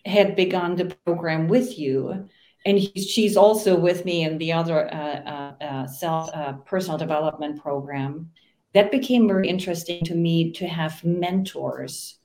had 0.06 0.36
begun 0.36 0.76
the 0.76 0.86
program 1.06 1.48
with 1.48 1.78
you, 1.78 2.28
and 2.66 2.78
he, 2.78 3.00
she's 3.02 3.38
also 3.38 3.80
with 3.80 4.06
me 4.06 4.24
in 4.24 4.38
the 4.40 4.52
other 4.52 4.92
uh, 4.94 4.98
uh, 4.98 5.64
uh, 5.64 5.88
self 5.88 6.30
uh, 6.34 6.54
personal 6.66 6.98
development 6.98 7.62
program, 7.62 8.32
that 8.74 8.92
became 8.92 9.28
very 9.28 9.48
interesting 9.48 10.04
to 10.06 10.16
me 10.16 10.52
to 10.54 10.68
have 10.68 11.04
mentors 11.04 12.18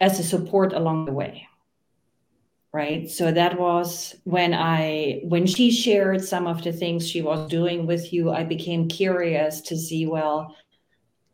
as 0.00 0.18
a 0.18 0.24
support 0.24 0.72
along 0.72 1.06
the 1.06 1.12
way 1.12 1.46
right? 2.72 3.10
So 3.10 3.32
that 3.32 3.58
was 3.58 4.14
when 4.24 4.54
i 4.54 5.20
when 5.24 5.44
she 5.46 5.72
shared 5.72 6.24
some 6.24 6.46
of 6.46 6.62
the 6.62 6.72
things 6.72 7.08
she 7.08 7.20
was 7.20 7.48
doing 7.48 7.84
with 7.84 8.12
you 8.12 8.30
i 8.30 8.44
became 8.44 8.86
curious 8.86 9.60
to 9.62 9.76
see 9.76 10.06
well 10.06 10.54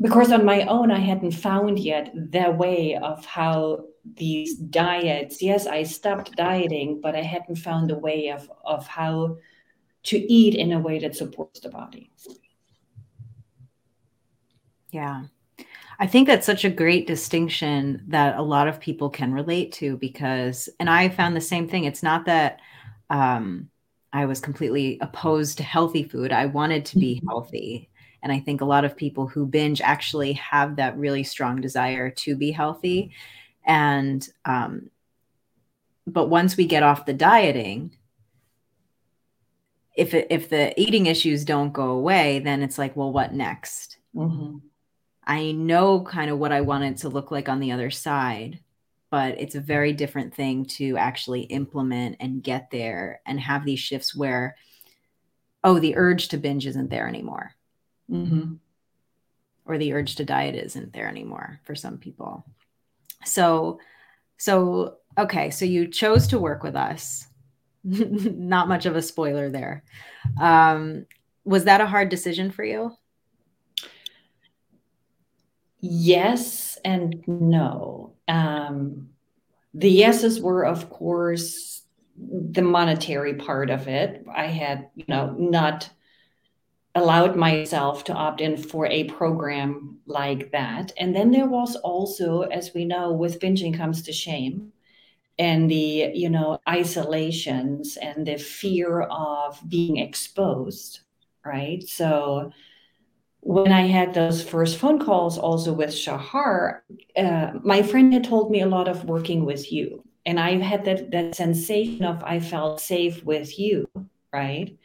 because 0.00 0.32
on 0.32 0.44
my 0.44 0.62
own 0.62 0.90
i 0.90 0.98
hadn't 0.98 1.32
found 1.32 1.78
yet 1.78 2.12
the 2.14 2.50
way 2.50 2.96
of 2.96 3.24
how 3.24 3.84
these 4.14 4.54
diets 4.56 5.42
yes 5.42 5.66
i 5.66 5.82
stopped 5.82 6.34
dieting 6.36 7.00
but 7.00 7.14
i 7.14 7.22
hadn't 7.22 7.56
found 7.56 7.90
a 7.90 7.98
way 7.98 8.28
of 8.28 8.50
of 8.64 8.86
how 8.86 9.36
to 10.02 10.18
eat 10.32 10.54
in 10.54 10.72
a 10.72 10.78
way 10.78 10.98
that 10.98 11.16
supports 11.16 11.60
the 11.60 11.68
body 11.68 12.10
yeah 14.90 15.24
I 15.98 16.06
think 16.06 16.26
that's 16.26 16.46
such 16.46 16.64
a 16.64 16.70
great 16.70 17.06
distinction 17.06 18.02
that 18.08 18.36
a 18.36 18.42
lot 18.42 18.68
of 18.68 18.80
people 18.80 19.08
can 19.08 19.32
relate 19.32 19.72
to 19.72 19.96
because, 19.96 20.68
and 20.78 20.90
I 20.90 21.08
found 21.08 21.34
the 21.34 21.40
same 21.40 21.68
thing. 21.68 21.84
It's 21.84 22.02
not 22.02 22.26
that 22.26 22.60
um, 23.08 23.70
I 24.12 24.26
was 24.26 24.40
completely 24.40 24.98
opposed 25.00 25.58
to 25.58 25.64
healthy 25.64 26.02
food, 26.02 26.32
I 26.32 26.46
wanted 26.46 26.84
to 26.86 26.98
be 26.98 27.16
mm-hmm. 27.16 27.28
healthy. 27.28 27.90
And 28.26 28.32
I 28.32 28.40
think 28.40 28.60
a 28.60 28.64
lot 28.64 28.84
of 28.84 28.96
people 28.96 29.28
who 29.28 29.46
binge 29.46 29.80
actually 29.80 30.32
have 30.32 30.74
that 30.76 30.98
really 30.98 31.22
strong 31.22 31.60
desire 31.60 32.10
to 32.10 32.34
be 32.34 32.50
healthy. 32.50 33.12
And, 33.64 34.28
um, 34.44 34.90
but 36.08 36.26
once 36.26 36.56
we 36.56 36.66
get 36.66 36.82
off 36.82 37.06
the 37.06 37.12
dieting, 37.12 37.96
if 39.94 40.12
it, 40.12 40.26
if 40.30 40.48
the 40.48 40.74
eating 40.76 41.06
issues 41.06 41.44
don't 41.44 41.72
go 41.72 41.90
away, 41.90 42.40
then 42.40 42.64
it's 42.64 42.78
like, 42.78 42.96
well, 42.96 43.12
what 43.12 43.32
next? 43.32 43.98
Mm-hmm. 44.12 44.56
I 45.24 45.52
know 45.52 46.00
kind 46.00 46.28
of 46.28 46.40
what 46.40 46.50
I 46.50 46.62
want 46.62 46.82
it 46.82 46.96
to 47.02 47.08
look 47.08 47.30
like 47.30 47.48
on 47.48 47.60
the 47.60 47.70
other 47.70 47.92
side, 47.92 48.58
but 49.08 49.40
it's 49.40 49.54
a 49.54 49.60
very 49.60 49.92
different 49.92 50.34
thing 50.34 50.64
to 50.64 50.96
actually 50.96 51.42
implement 51.42 52.16
and 52.18 52.42
get 52.42 52.72
there 52.72 53.20
and 53.24 53.38
have 53.38 53.64
these 53.64 53.78
shifts 53.78 54.16
where, 54.16 54.56
oh, 55.62 55.78
the 55.78 55.96
urge 55.96 56.26
to 56.30 56.38
binge 56.38 56.66
isn't 56.66 56.90
there 56.90 57.06
anymore. 57.06 57.52
Mm-hmm. 58.10 58.54
Or 59.64 59.78
the 59.78 59.92
urge 59.92 60.16
to 60.16 60.24
diet 60.24 60.54
isn't 60.54 60.92
there 60.92 61.08
anymore 61.08 61.60
for 61.64 61.74
some 61.74 61.98
people. 61.98 62.44
So, 63.24 63.80
so, 64.38 64.98
okay, 65.18 65.50
so 65.50 65.64
you 65.64 65.88
chose 65.88 66.28
to 66.28 66.38
work 66.38 66.62
with 66.62 66.76
us. 66.76 67.26
Not 67.84 68.68
much 68.68 68.86
of 68.86 68.96
a 68.96 69.02
spoiler 69.02 69.50
there. 69.50 69.82
Um, 70.40 71.06
was 71.44 71.64
that 71.64 71.80
a 71.80 71.86
hard 71.86 72.08
decision 72.08 72.50
for 72.50 72.64
you? 72.64 72.96
Yes 75.80 76.78
and 76.84 77.22
no. 77.26 78.14
Um, 78.28 79.10
the 79.74 79.90
yeses 79.90 80.40
were, 80.40 80.64
of 80.64 80.90
course, 80.90 81.82
the 82.18 82.62
monetary 82.62 83.34
part 83.34 83.70
of 83.70 83.88
it. 83.88 84.24
I 84.34 84.46
had, 84.46 84.88
you 84.94 85.04
know, 85.06 85.34
not 85.38 85.88
allowed 86.96 87.36
myself 87.36 88.04
to 88.04 88.12
opt 88.12 88.40
in 88.40 88.56
for 88.56 88.86
a 88.86 89.04
program 89.04 89.98
like 90.06 90.50
that. 90.52 90.92
And 90.98 91.14
then 91.14 91.30
there 91.30 91.48
was 91.48 91.76
also, 91.76 92.42
as 92.42 92.72
we 92.74 92.84
know, 92.84 93.12
with 93.12 93.38
binging 93.38 93.76
comes 93.76 94.02
to 94.02 94.12
shame 94.12 94.72
and 95.38 95.70
the, 95.70 96.10
you 96.14 96.30
know, 96.30 96.58
isolations 96.68 97.96
and 97.96 98.26
the 98.26 98.38
fear 98.38 99.02
of 99.02 99.60
being 99.68 99.98
exposed, 99.98 101.00
right? 101.44 101.86
So 101.86 102.52
when 103.40 103.70
I 103.70 103.82
had 103.82 104.14
those 104.14 104.42
first 104.42 104.78
phone 104.78 104.98
calls 104.98 105.38
also 105.38 105.72
with 105.72 105.94
Shahar, 105.94 106.82
uh, 107.16 107.52
my 107.62 107.82
friend 107.82 108.12
had 108.12 108.24
told 108.24 108.50
me 108.50 108.62
a 108.62 108.68
lot 108.68 108.88
of 108.88 109.04
working 109.04 109.44
with 109.44 109.70
you. 109.70 110.02
And 110.24 110.40
I 110.40 110.56
had 110.56 110.84
that, 110.86 111.12
that 111.12 111.36
sensation 111.36 112.04
of 112.04 112.24
I 112.24 112.40
felt 112.40 112.80
safe 112.80 113.22
with 113.24 113.58
you, 113.58 113.88
right? 114.32 114.76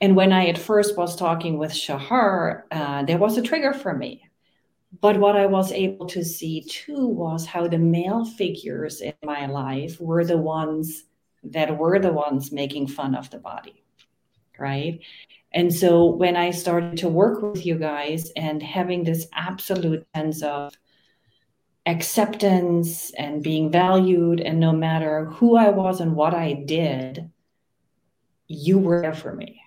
And 0.00 0.14
when 0.14 0.32
I 0.32 0.46
at 0.46 0.58
first 0.58 0.96
was 0.96 1.16
talking 1.16 1.58
with 1.58 1.72
Shahar, 1.72 2.66
uh, 2.70 3.04
there 3.04 3.18
was 3.18 3.36
a 3.36 3.42
trigger 3.42 3.72
for 3.72 3.94
me. 3.94 4.28
But 5.00 5.18
what 5.18 5.36
I 5.36 5.46
was 5.46 5.72
able 5.72 6.06
to 6.06 6.24
see 6.24 6.62
too 6.62 7.06
was 7.06 7.44
how 7.44 7.68
the 7.68 7.78
male 7.78 8.24
figures 8.24 9.00
in 9.00 9.14
my 9.22 9.46
life 9.46 10.00
were 10.00 10.24
the 10.24 10.38
ones 10.38 11.04
that 11.44 11.76
were 11.76 11.98
the 11.98 12.12
ones 12.12 12.52
making 12.52 12.86
fun 12.86 13.14
of 13.14 13.28
the 13.30 13.38
body, 13.38 13.84
right? 14.58 15.00
And 15.52 15.74
so 15.74 16.06
when 16.06 16.36
I 16.36 16.50
started 16.50 16.98
to 16.98 17.08
work 17.08 17.42
with 17.42 17.64
you 17.64 17.76
guys 17.76 18.30
and 18.36 18.62
having 18.62 19.04
this 19.04 19.26
absolute 19.32 20.06
sense 20.14 20.42
of 20.42 20.74
acceptance 21.86 23.12
and 23.12 23.42
being 23.42 23.70
valued, 23.70 24.40
and 24.40 24.60
no 24.60 24.72
matter 24.72 25.26
who 25.26 25.56
I 25.56 25.70
was 25.70 26.00
and 26.00 26.14
what 26.14 26.34
I 26.34 26.52
did, 26.52 27.30
you 28.46 28.78
were 28.78 29.02
there 29.02 29.14
for 29.14 29.34
me. 29.34 29.57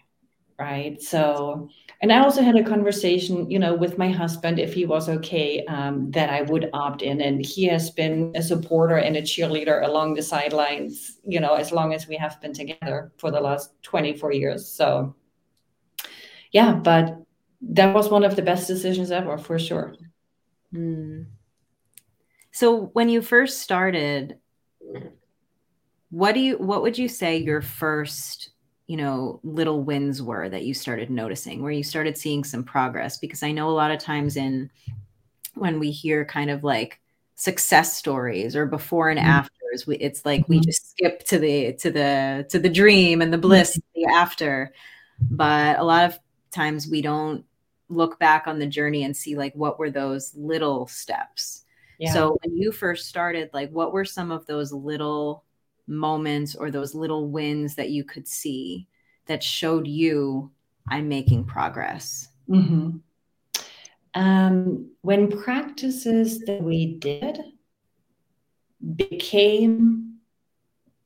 Right. 0.62 1.02
So, 1.02 1.70
and 2.02 2.14
I 2.14 2.20
also 2.20 2.44
had 2.44 2.56
a 2.56 2.64
conversation, 2.64 3.50
you 3.50 3.58
know, 3.58 3.74
with 3.74 3.98
my 3.98 4.10
husband 4.12 4.60
if 4.60 4.76
he 4.76 4.86
was 4.86 5.10
okay 5.10 5.66
um, 5.66 6.12
that 6.12 6.30
I 6.30 6.44
would 6.44 6.70
opt 6.72 7.02
in. 7.02 7.20
And 7.20 7.44
he 7.44 7.66
has 7.66 7.90
been 7.90 8.32
a 8.36 8.44
supporter 8.44 8.98
and 8.98 9.18
a 9.18 9.24
cheerleader 9.24 9.84
along 9.84 10.14
the 10.14 10.22
sidelines, 10.22 11.18
you 11.26 11.40
know, 11.40 11.56
as 11.56 11.72
long 11.72 11.96
as 11.96 12.08
we 12.08 12.16
have 12.16 12.40
been 12.42 12.54
together 12.54 13.12
for 13.18 13.32
the 13.32 13.42
last 13.42 13.72
24 13.82 14.34
years. 14.34 14.68
So, 14.68 15.16
yeah, 16.52 16.74
but 16.74 17.18
that 17.62 17.96
was 17.96 18.10
one 18.10 18.24
of 18.24 18.36
the 18.36 18.44
best 18.44 18.68
decisions 18.68 19.10
ever 19.10 19.40
for 19.40 19.58
sure. 19.58 19.96
Mm. 20.72 21.26
So 22.52 22.92
when 22.94 23.10
you 23.10 23.24
first 23.24 23.64
started, 23.64 24.38
what 26.12 26.34
do 26.34 26.40
you 26.40 26.58
what 26.60 26.84
would 26.84 27.00
you 27.00 27.08
say 27.08 27.38
your 27.38 27.64
first 27.64 28.51
you 28.92 28.98
know 28.98 29.40
little 29.44 29.84
wins 29.84 30.22
were 30.22 30.50
that 30.50 30.66
you 30.66 30.74
started 30.74 31.10
noticing 31.10 31.62
where 31.62 31.72
you 31.72 31.84
started 31.84 32.18
seeing 32.18 32.44
some 32.44 32.64
progress 32.64 33.18
because 33.18 33.42
i 33.42 33.52
know 33.52 33.70
a 33.70 33.72
lot 33.72 33.92
of 33.92 34.00
times 34.00 34.36
in 34.36 34.70
when 35.54 35.80
we 35.80 35.92
hear 35.92 36.26
kind 36.26 36.50
of 36.50 36.64
like 36.64 37.00
success 37.36 37.98
stories 37.98 38.56
or 38.56 38.66
before 38.66 39.10
and 39.10 39.20
mm-hmm. 39.20 39.30
afters 39.30 39.88
we, 39.88 39.96
it's 39.98 40.26
like 40.26 40.42
mm-hmm. 40.42 40.54
we 40.54 40.60
just 40.60 40.92
skip 40.92 41.24
to 41.24 41.40
the 41.40 41.74
to 41.74 41.90
the 41.90 42.46
to 42.50 42.60
the 42.60 42.70
dream 42.70 43.22
and 43.22 43.32
the 43.32 43.38
bliss 43.38 43.78
mm-hmm. 43.78 44.02
the 44.02 44.14
after 44.14 44.74
but 45.30 45.80
a 45.80 45.84
lot 45.84 46.04
of 46.04 46.20
times 46.52 46.88
we 46.88 47.02
don't 47.02 47.46
look 47.90 48.18
back 48.20 48.48
on 48.48 48.60
the 48.60 48.66
journey 48.66 49.04
and 49.04 49.16
see 49.16 49.36
like 49.36 49.54
what 49.54 49.78
were 49.78 49.92
those 49.92 50.34
little 50.36 50.88
steps. 50.88 51.66
Yeah. 52.00 52.14
So 52.14 52.38
when 52.44 52.58
you 52.58 52.72
first 52.72 53.08
started, 53.08 53.50
like 53.54 53.70
what 53.72 53.94
were 53.94 54.06
some 54.06 54.32
of 54.32 54.46
those 54.46 54.72
little 54.72 55.44
moments 55.92 56.56
or 56.56 56.72
those 56.72 56.96
little 56.96 57.30
wins 57.30 57.76
that 57.76 57.90
you 57.90 58.04
could 58.04 58.28
see 58.28 58.88
that 59.28 59.44
showed 59.44 59.88
you 59.88 60.52
I'm 60.90 61.08
making 61.08 61.46
progress? 61.46 62.30
Mm-hmm. 62.50 62.98
Um, 64.14 64.92
when 65.02 65.32
practices 65.32 66.40
that 66.42 66.62
we 66.62 66.96
did 66.96 67.40
became 68.96 70.18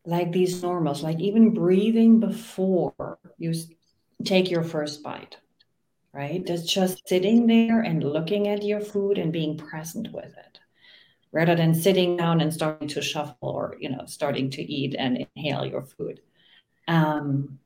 like 0.05 0.31
these 0.31 0.61
normals, 0.61 1.03
like 1.03 1.19
even 1.19 1.53
breathing 1.53 2.19
before 2.19 3.19
you 3.37 3.53
take 4.23 4.49
your 4.49 4.63
first 4.63 5.03
bite, 5.03 5.37
right? 6.13 6.45
Just 6.45 6.67
just 6.67 7.07
sitting 7.07 7.47
there 7.47 7.81
and 7.81 8.03
looking 8.03 8.47
at 8.47 8.63
your 8.63 8.79
food 8.79 9.17
and 9.17 9.31
being 9.33 9.57
present 9.57 10.11
with 10.11 10.33
it, 10.37 10.59
rather 11.35 11.53
than 11.53 11.73
sitting 11.73 12.15
down 12.15 12.39
and 12.39 12.53
starting 12.53 12.87
to 12.87 13.01
shuffle 13.01 13.35
or 13.41 13.75
you 13.79 13.89
know 13.89 14.05
starting 14.07 14.49
to 14.49 14.61
eat 14.63 14.95
and 14.97 15.27
inhale 15.35 15.65
your 15.65 15.83
food. 15.83 16.21
Um, 16.87 17.59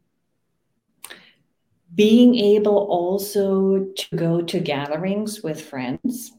being 1.93 2.35
able 2.35 2.77
also 2.77 3.85
to 3.95 4.15
go 4.15 4.41
to 4.41 4.59
gatherings 4.59 5.41
with 5.43 5.61
friends 5.61 6.31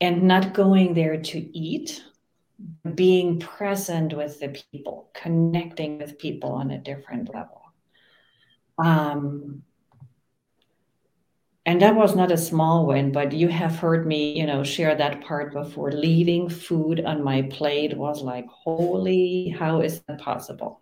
and 0.00 0.22
not 0.22 0.54
going 0.54 0.94
there 0.94 1.20
to 1.20 1.38
eat 1.56 2.04
being 2.94 3.38
present 3.38 4.16
with 4.16 4.40
the 4.40 4.60
people 4.72 5.10
connecting 5.14 5.98
with 5.98 6.18
people 6.18 6.50
on 6.50 6.72
a 6.72 6.78
different 6.78 7.32
level 7.32 7.62
um, 8.78 9.62
and 11.68 11.82
that 11.82 11.94
was 11.94 12.16
not 12.16 12.32
a 12.32 12.38
small 12.38 12.86
win 12.86 13.12
but 13.12 13.30
you 13.32 13.48
have 13.48 13.76
heard 13.76 14.06
me 14.06 14.32
you 14.32 14.46
know 14.46 14.64
share 14.64 14.94
that 14.94 15.20
part 15.20 15.52
before 15.52 15.92
leaving 15.92 16.48
food 16.48 17.04
on 17.04 17.22
my 17.22 17.42
plate 17.42 17.94
was 17.94 18.22
like 18.22 18.46
holy 18.48 19.54
how 19.58 19.82
is 19.82 20.00
that 20.08 20.18
possible 20.18 20.80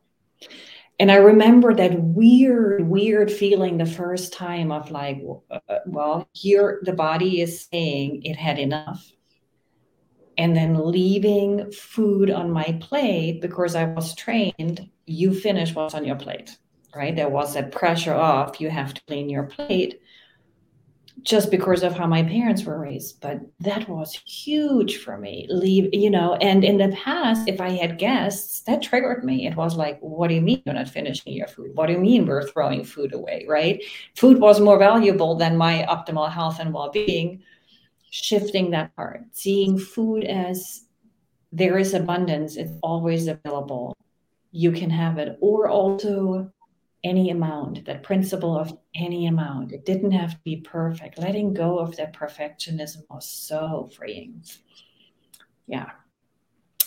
and 0.98 1.12
I 1.12 1.16
remember 1.16 1.74
that 1.74 2.00
weird, 2.00 2.88
weird 2.88 3.30
feeling 3.30 3.76
the 3.76 3.84
first 3.84 4.32
time 4.32 4.72
of 4.72 4.90
like, 4.90 5.22
uh, 5.50 5.58
well, 5.84 6.26
here 6.32 6.80
the 6.84 6.94
body 6.94 7.42
is 7.42 7.66
saying 7.70 8.22
it 8.22 8.36
had 8.36 8.58
enough. 8.58 9.06
And 10.38 10.56
then 10.56 10.90
leaving 10.90 11.70
food 11.70 12.30
on 12.30 12.50
my 12.50 12.78
plate 12.80 13.42
because 13.42 13.74
I 13.74 13.84
was 13.84 14.14
trained, 14.14 14.88
you 15.04 15.34
finish 15.34 15.74
what's 15.74 15.92
on 15.92 16.06
your 16.06 16.16
plate, 16.16 16.56
right? 16.94 17.14
There 17.14 17.28
was 17.28 17.52
that 17.52 17.72
pressure 17.72 18.14
of 18.14 18.58
you 18.58 18.70
have 18.70 18.94
to 18.94 19.02
clean 19.06 19.28
your 19.28 19.44
plate 19.44 20.00
just 21.22 21.50
because 21.50 21.82
of 21.82 21.96
how 21.96 22.06
my 22.06 22.22
parents 22.22 22.64
were 22.64 22.78
raised 22.78 23.20
but 23.20 23.40
that 23.60 23.88
was 23.88 24.14
huge 24.26 24.98
for 24.98 25.18
me. 25.18 25.46
Leave 25.48 25.92
you 25.92 26.10
know 26.10 26.34
and 26.36 26.62
in 26.64 26.78
the 26.78 26.94
past 26.96 27.48
if 27.48 27.60
i 27.60 27.70
had 27.70 27.98
guests 27.98 28.60
that 28.62 28.82
triggered 28.82 29.24
me. 29.24 29.46
It 29.46 29.56
was 29.56 29.76
like 29.76 29.98
what 30.00 30.28
do 30.28 30.34
you 30.34 30.40
mean 30.40 30.62
you're 30.64 30.74
not 30.74 30.88
finishing 30.88 31.32
your 31.32 31.48
food? 31.48 31.70
What 31.74 31.86
do 31.86 31.94
you 31.94 31.98
mean 31.98 32.26
we're 32.26 32.48
throwing 32.48 32.84
food 32.84 33.14
away? 33.14 33.46
Right? 33.48 33.82
Food 34.14 34.38
was 34.40 34.60
more 34.60 34.78
valuable 34.78 35.34
than 35.36 35.56
my 35.56 35.86
optimal 35.88 36.30
health 36.30 36.60
and 36.60 36.72
well-being. 36.72 37.42
Shifting 38.10 38.70
that 38.70 38.94
part 38.94 39.24
seeing 39.32 39.78
food 39.78 40.24
as 40.24 40.82
there 41.52 41.78
is 41.78 41.94
abundance 41.94 42.56
it's 42.56 42.72
always 42.82 43.26
available. 43.28 43.96
You 44.52 44.72
can 44.72 44.90
have 44.90 45.18
it. 45.18 45.38
Or 45.40 45.68
also 45.68 46.52
any 47.06 47.30
amount, 47.30 47.84
that 47.84 48.02
principle 48.02 48.58
of 48.58 48.76
any 48.94 49.26
amount. 49.26 49.72
It 49.72 49.86
didn't 49.86 50.10
have 50.10 50.32
to 50.32 50.40
be 50.44 50.56
perfect. 50.56 51.18
Letting 51.18 51.54
go 51.54 51.78
of 51.78 51.96
that 51.96 52.14
perfectionism 52.14 53.02
was 53.08 53.28
so 53.28 53.88
freeing. 53.96 54.42
Yeah. 55.66 55.90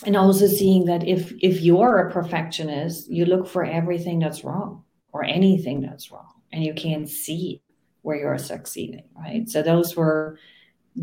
And 0.06 0.16
also 0.16 0.46
seeing 0.46 0.84
that 0.86 1.06
if 1.06 1.32
if 1.40 1.60
you're 1.60 1.98
a 1.98 2.12
perfectionist, 2.12 3.10
you 3.10 3.24
look 3.24 3.46
for 3.46 3.64
everything 3.64 4.18
that's 4.18 4.44
wrong 4.44 4.84
or 5.12 5.24
anything 5.24 5.80
that's 5.80 6.10
wrong, 6.10 6.32
and 6.52 6.64
you 6.64 6.74
can't 6.74 7.08
see 7.08 7.62
where 8.02 8.16
you're 8.16 8.38
succeeding, 8.38 9.04
right? 9.14 9.48
So 9.48 9.62
those 9.62 9.96
were 9.96 10.38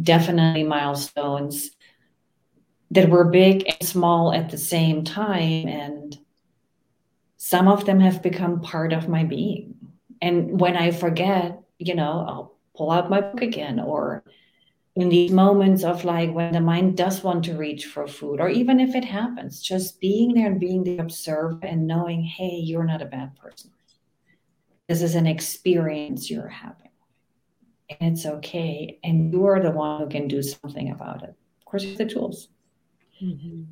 definitely 0.02 0.64
milestones 0.64 1.72
that 2.92 3.10
were 3.10 3.26
big 3.26 3.66
and 3.68 3.88
small 3.88 4.34
at 4.34 4.50
the 4.50 4.58
same 4.58 5.04
time 5.04 5.68
and 5.68 6.18
some 7.48 7.70
of 7.70 7.86
them 7.86 8.02
have 8.02 8.22
become 8.22 8.60
part 8.60 8.92
of 8.92 9.08
my 9.08 9.24
being. 9.24 9.74
And 10.22 10.60
when 10.60 10.76
I 10.76 10.92
forget, 10.92 11.62
you 11.80 11.96
know, 11.96 12.26
I'll 12.28 12.58
pull 12.76 12.92
out 12.92 13.10
my 13.10 13.22
book 13.22 13.42
again 13.42 13.80
or 13.80 14.26
in 14.98 15.08
these 15.08 15.32
moments 15.32 15.86
of 15.86 16.04
like 16.04 16.34
when 16.34 16.52
the 16.52 16.60
mind 16.60 16.98
does 16.98 17.24
want 17.24 17.46
to 17.46 17.56
reach 17.56 17.86
for 17.86 18.06
food, 18.06 18.42
or 18.42 18.50
even 18.50 18.82
if 18.82 18.96
it 18.96 19.06
happens, 19.06 19.62
just 19.62 20.02
being 20.02 20.34
there 20.34 20.48
and 20.48 20.60
being 20.60 20.84
the 20.84 20.98
observer 20.98 21.60
and 21.62 21.88
knowing, 21.88 22.22
hey, 22.22 22.58
you're 22.58 22.84
not 22.84 23.02
a 23.02 23.06
bad 23.06 23.34
person. 23.38 23.72
This 24.90 25.02
is 25.02 25.16
an 25.16 25.26
experience 25.26 26.30
you're 26.30 26.50
having. 26.50 26.92
And 27.90 28.18
it's 28.18 28.26
okay. 28.26 29.00
And 29.06 29.32
you're 29.32 29.62
the 29.62 29.72
one 29.72 30.02
who 30.02 30.10
can 30.10 30.28
do 30.28 30.42
something 30.42 30.92
about 30.92 31.24
it. 31.24 31.34
Of 31.60 31.66
course, 31.66 31.84
you 31.84 31.92
have 31.92 31.98
the 31.98 32.08
tools. 32.08 32.50
Mm-hmm. 33.24 33.64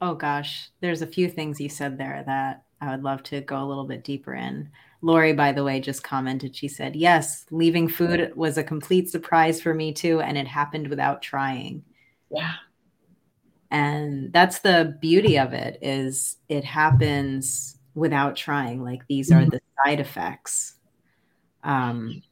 Oh 0.00 0.14
gosh, 0.14 0.70
there's 0.80 1.02
a 1.02 1.06
few 1.06 1.28
things 1.28 1.60
you 1.60 1.68
said 1.68 1.98
there 1.98 2.22
that 2.26 2.64
I 2.80 2.90
would 2.90 3.02
love 3.02 3.22
to 3.24 3.40
go 3.42 3.62
a 3.62 3.66
little 3.66 3.84
bit 3.84 4.04
deeper 4.04 4.34
in. 4.34 4.70
Lori, 5.02 5.32
by 5.32 5.52
the 5.52 5.64
way, 5.64 5.80
just 5.80 6.02
commented. 6.02 6.54
She 6.54 6.68
said, 6.68 6.96
Yes, 6.96 7.46
leaving 7.50 7.88
food 7.88 8.32
was 8.34 8.58
a 8.58 8.64
complete 8.64 9.10
surprise 9.10 9.60
for 9.60 9.74
me 9.74 9.92
too, 9.92 10.20
and 10.20 10.36
it 10.36 10.46
happened 10.46 10.88
without 10.88 11.22
trying. 11.22 11.84
Yeah. 12.30 12.54
And 13.70 14.32
that's 14.32 14.60
the 14.60 14.96
beauty 15.00 15.38
of 15.38 15.52
it 15.52 15.78
is 15.80 16.36
it 16.48 16.64
happens 16.64 17.78
without 17.94 18.36
trying. 18.36 18.82
Like 18.82 19.06
these 19.08 19.30
are 19.30 19.40
mm-hmm. 19.40 19.50
the 19.50 19.60
side 19.84 20.00
effects. 20.00 20.74
Um, 21.62 22.22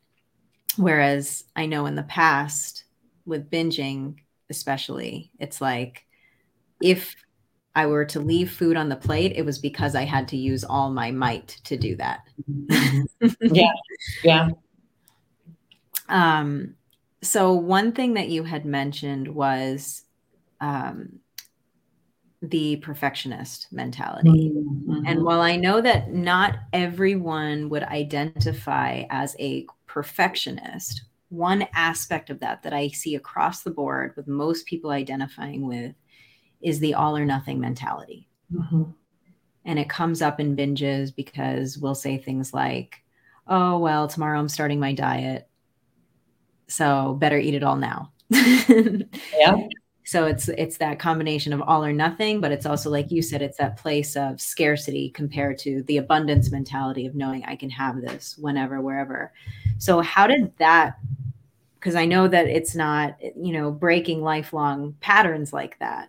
whereas 0.77 1.45
I 1.55 1.67
know 1.67 1.87
in 1.87 1.95
the 1.95 2.03
past 2.03 2.85
with 3.25 3.51
binging, 3.51 4.17
especially, 4.51 5.31
it's 5.39 5.61
like 5.61 6.05
if 6.83 7.15
I 7.79 7.87
were 7.87 8.05
to 8.07 8.19
leave 8.19 8.51
food 8.51 8.77
on 8.77 8.89
the 8.89 8.97
plate, 8.97 9.35
it 9.37 9.45
was 9.45 9.61
because 9.61 9.95
I 9.95 10.03
had 10.03 10.27
to 10.29 10.37
use 10.37 10.65
all 10.65 10.91
my 10.91 11.13
might 11.13 11.47
to 11.63 11.77
do 11.77 11.95
that. 11.95 12.23
yeah. 13.41 13.71
Yeah. 14.25 14.49
Um, 16.09 16.75
so 17.23 17.53
one 17.53 17.93
thing 17.93 18.15
that 18.15 18.31
you 18.31 18.43
had 18.43 18.65
mentioned 18.65 19.29
was 19.29 20.03
um, 20.61 21.21
the 22.43 22.79
perfectionist 22.79 23.69
mentality. 23.71 24.51
Mm-hmm. 24.51 25.07
And 25.07 25.23
while 25.23 25.41
I 25.41 25.55
know 25.55 25.81
that 25.81 26.13
not 26.13 26.59
everyone 26.73 27.69
would 27.69 27.85
identify 27.85 29.05
as 29.11 29.37
a 29.39 29.67
perfectionist, 29.87 31.03
one 31.29 31.65
aspect 31.75 32.29
of 32.29 32.41
that 32.41 32.65
that 32.65 32.73
I 32.73 32.89
see 32.89 33.15
across 33.15 33.63
the 33.63 33.71
board 33.71 34.15
with 34.17 34.27
most 34.27 34.67
people 34.67 34.91
identifying 34.91 35.65
with 35.65 35.95
is 36.61 36.81
the 36.81 36.95
all 36.95 37.17
or 37.17 37.25
nothing 37.25 37.61
mentality. 37.61 38.29
Mm-hmm. 38.53 38.85
And 39.65 39.79
it 39.79 39.89
comes 39.89 40.23
up 40.23 40.41
in 40.41 40.57
binges 40.57 41.15
because 41.15 41.79
we'll 41.79 41.95
say 41.95 42.17
things 42.17 42.55
like, 42.55 43.03
oh, 43.47 43.79
well, 43.79 44.09
tomorrow 44.09 44.39
I'm 44.39 44.49
starting 44.49 44.81
my 44.81 44.95
diet. 44.95 45.49
So 46.69 47.17
better 47.21 47.39
eat 47.39 47.55
it 47.55 47.63
all 47.63 47.77
now. 47.77 48.13
yeah. 48.31 49.57
So 50.05 50.25
it's 50.25 50.49
it's 50.49 50.79
that 50.79 50.99
combination 50.99 51.53
of 51.53 51.61
all 51.61 51.85
or 51.85 51.93
nothing, 51.93 52.41
but 52.41 52.51
it's 52.51 52.65
also 52.65 52.89
like 52.89 53.11
you 53.11 53.21
said, 53.21 53.43
it's 53.43 53.59
that 53.59 53.77
place 53.77 54.17
of 54.17 54.41
scarcity 54.41 55.11
compared 55.11 55.59
to 55.59 55.83
the 55.83 55.99
abundance 55.99 56.51
mentality 56.51 57.05
of 57.05 57.15
knowing 57.15 57.45
I 57.45 57.57
can 57.57 57.69
have 57.69 58.01
this 58.01 58.39
whenever, 58.39 58.81
wherever. 58.81 59.33
So 59.77 60.01
how 60.01 60.27
did 60.27 60.57
that 60.59 60.99
because 61.79 61.95
I 61.95 62.07
know 62.07 62.27
that 62.27 62.47
it's 62.47 62.75
not, 62.75 63.19
you 63.21 63.53
know, 63.53 63.71
breaking 63.71 64.23
lifelong 64.23 64.97
patterns 65.01 65.53
like 65.53 65.79
that 65.79 66.09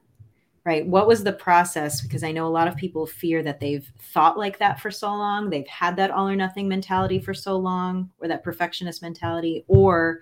right? 0.69 0.85
What 0.85 1.07
was 1.07 1.23
the 1.23 1.33
process? 1.33 1.99
Because 1.99 2.23
I 2.23 2.31
know 2.31 2.45
a 2.45 2.47
lot 2.47 2.67
of 2.67 2.75
people 2.75 3.07
fear 3.07 3.41
that 3.41 3.59
they've 3.59 3.91
thought 4.13 4.37
like 4.37 4.59
that 4.59 4.79
for 4.79 4.91
so 4.91 5.07
long, 5.07 5.49
they've 5.49 5.67
had 5.67 5.95
that 5.95 6.11
all 6.11 6.29
or 6.29 6.35
nothing 6.35 6.67
mentality 6.67 7.17
for 7.17 7.33
so 7.33 7.57
long, 7.57 8.11
or 8.19 8.27
that 8.27 8.43
perfectionist 8.43 9.01
mentality, 9.01 9.65
or 9.67 10.21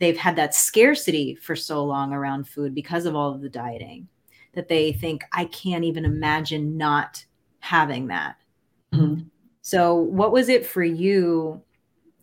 they've 0.00 0.16
had 0.16 0.34
that 0.34 0.56
scarcity 0.56 1.36
for 1.36 1.54
so 1.54 1.84
long 1.84 2.12
around 2.12 2.48
food 2.48 2.74
because 2.74 3.06
of 3.06 3.14
all 3.14 3.32
of 3.32 3.40
the 3.40 3.48
dieting 3.48 4.08
that 4.54 4.66
they 4.66 4.92
think, 4.92 5.22
I 5.32 5.44
can't 5.44 5.84
even 5.84 6.04
imagine 6.04 6.76
not 6.76 7.24
having 7.60 8.08
that. 8.08 8.38
Mm-hmm. 8.92 9.22
So, 9.62 9.94
what 9.94 10.32
was 10.32 10.48
it 10.48 10.66
for 10.66 10.82
you? 10.82 11.62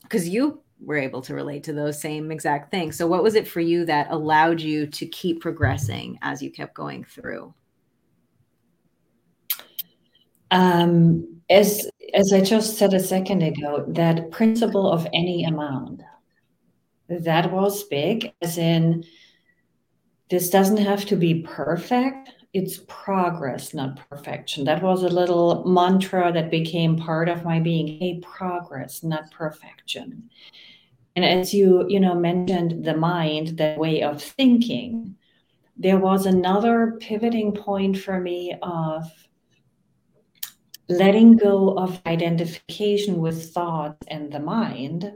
Because 0.02 0.28
you 0.28 0.62
were 0.86 0.98
able 0.98 1.22
to 1.22 1.34
relate 1.34 1.64
to 1.64 1.74
those 1.74 2.02
same 2.02 2.32
exact 2.32 2.72
things. 2.72 2.98
So, 2.98 3.08
what 3.08 3.24
was 3.24 3.36
it 3.36 3.48
for 3.48 3.62
you 3.62 3.86
that 3.86 4.12
allowed 4.12 4.62
you 4.62 4.88
to 4.88 5.06
keep 5.06 5.42
progressing 5.42 6.20
as 6.22 6.42
you 6.42 6.52
kept 6.52 6.74
going 6.74 7.04
through? 7.04 7.54
Um, 10.52 11.42
as 11.50 11.90
as 12.14 12.32
I 12.32 12.42
just 12.42 12.78
said 12.78 12.94
a 12.94 13.00
second 13.00 13.42
ago, 13.42 13.86
that 13.88 14.30
principle 14.32 14.92
of 14.92 15.08
any 15.14 15.44
amount 15.44 16.02
that 17.08 17.52
was 17.52 17.84
big. 17.86 18.32
As 18.42 18.58
in, 18.58 19.04
this 20.30 20.50
doesn't 20.50 20.78
have 20.78 21.06
to 21.06 21.16
be 21.16 21.42
perfect. 21.42 22.32
it's 22.54 22.82
progress, 22.88 23.74
not 23.74 24.00
perfection. 24.10 24.64
That 24.64 24.84
was 24.84 25.02
a 25.02 25.10
little 25.10 25.64
mantra 25.66 26.32
that 26.32 26.52
became 26.52 26.98
part 26.98 27.28
of 27.28 27.44
my 27.44 27.60
being. 27.60 27.88
Hey, 28.00 28.20
progress, 28.22 29.02
not 29.02 29.32
perfection. 29.32 30.30
And 31.16 31.24
as 31.24 31.54
you, 31.54 31.86
you 31.88 32.00
know, 32.00 32.16
mentioned 32.16 32.84
the 32.84 32.98
mind, 32.98 33.58
the 33.58 33.76
way 33.78 34.02
of 34.02 34.22
thinking, 34.22 35.16
there 35.78 36.00
was 36.00 36.26
another 36.26 36.98
pivoting 37.00 37.54
point 37.54 37.98
for 37.98 38.20
me 38.20 38.56
of 38.62 39.04
letting 40.90 41.38
go 41.38 41.78
of 41.78 42.02
identification 42.06 43.18
with 43.18 43.54
thought 43.54 43.98
and 44.08 44.32
the 44.32 44.40
mind, 44.40 45.14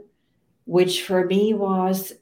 which 0.64 1.02
for 1.02 1.26
me 1.26 1.54
was 1.54 2.12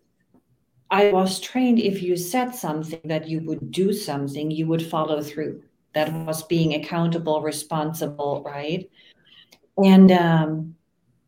I 0.91 1.11
was 1.11 1.41
trained 1.41 1.81
if 1.81 2.03
you 2.03 2.17
said 2.17 2.55
something 2.55 3.01
that 3.05 3.29
you 3.29 3.41
would 3.41 3.73
do 3.73 3.93
something, 3.93 4.51
you 4.51 4.69
would 4.69 4.87
follow 4.87 5.21
through. 5.21 5.63
That 5.95 6.13
was 6.27 6.43
being 6.45 6.75
accountable, 6.75 7.43
responsible, 7.43 8.45
right? 8.47 8.89
And 9.83 10.13
um, 10.13 10.76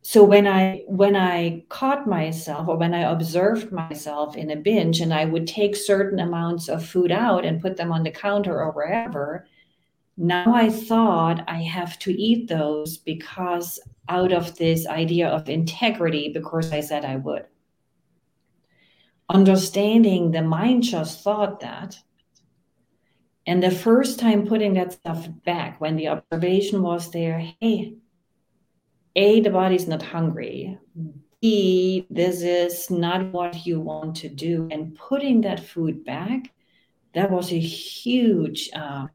so 0.08 0.24
when 0.24 0.46
I 0.46 0.84
when 0.86 1.14
I 1.16 1.66
caught 1.68 2.06
myself 2.06 2.66
or 2.66 2.78
when 2.78 2.94
I 2.94 3.00
observed 3.00 3.70
myself 3.70 4.38
in 4.38 4.50
a 4.50 4.56
binge 4.56 5.02
and 5.02 5.12
I 5.12 5.26
would 5.26 5.46
take 5.46 5.76
certain 5.76 6.18
amounts 6.18 6.70
of 6.70 6.82
food 6.82 7.12
out 7.12 7.44
and 7.44 7.60
put 7.60 7.76
them 7.76 7.92
on 7.92 8.04
the 8.04 8.10
counter 8.10 8.58
or 8.58 8.72
wherever, 8.72 9.46
now 10.16 10.54
I 10.54 10.70
thought 10.70 11.44
I 11.46 11.58
have 11.60 11.98
to 11.98 12.18
eat 12.18 12.48
those 12.48 12.96
because 12.96 13.78
out 14.08 14.32
of 14.32 14.56
this 14.56 14.86
idea 14.86 15.28
of 15.28 15.50
integrity, 15.50 16.30
because 16.32 16.72
I 16.72 16.80
said 16.80 17.04
I 17.04 17.16
would 17.16 17.44
understanding 19.28 20.30
the 20.30 20.40
mind 20.40 20.84
just 20.84 21.22
thought 21.22 21.60
that. 21.60 21.98
And 23.46 23.62
the 23.62 23.70
first 23.70 24.18
time 24.18 24.46
putting 24.46 24.72
that 24.72 24.94
stuff 24.94 25.28
back, 25.44 25.82
when 25.82 25.96
the 25.96 26.08
observation 26.08 26.80
was 26.80 27.10
there, 27.10 27.52
hey, 27.60 27.98
A, 29.18 29.40
the 29.40 29.50
body's 29.50 29.88
not 29.88 30.00
hungry. 30.00 30.78
B, 31.40 32.06
this 32.08 32.42
is 32.42 32.88
not 32.88 33.32
what 33.32 33.66
you 33.66 33.80
want 33.80 34.14
to 34.18 34.28
do. 34.28 34.68
And 34.70 34.94
putting 34.94 35.40
that 35.40 35.58
food 35.58 36.04
back, 36.04 36.52
that 37.14 37.28
was 37.28 37.52
a 37.52 37.58
huge 37.58 38.70
um, 38.74 39.10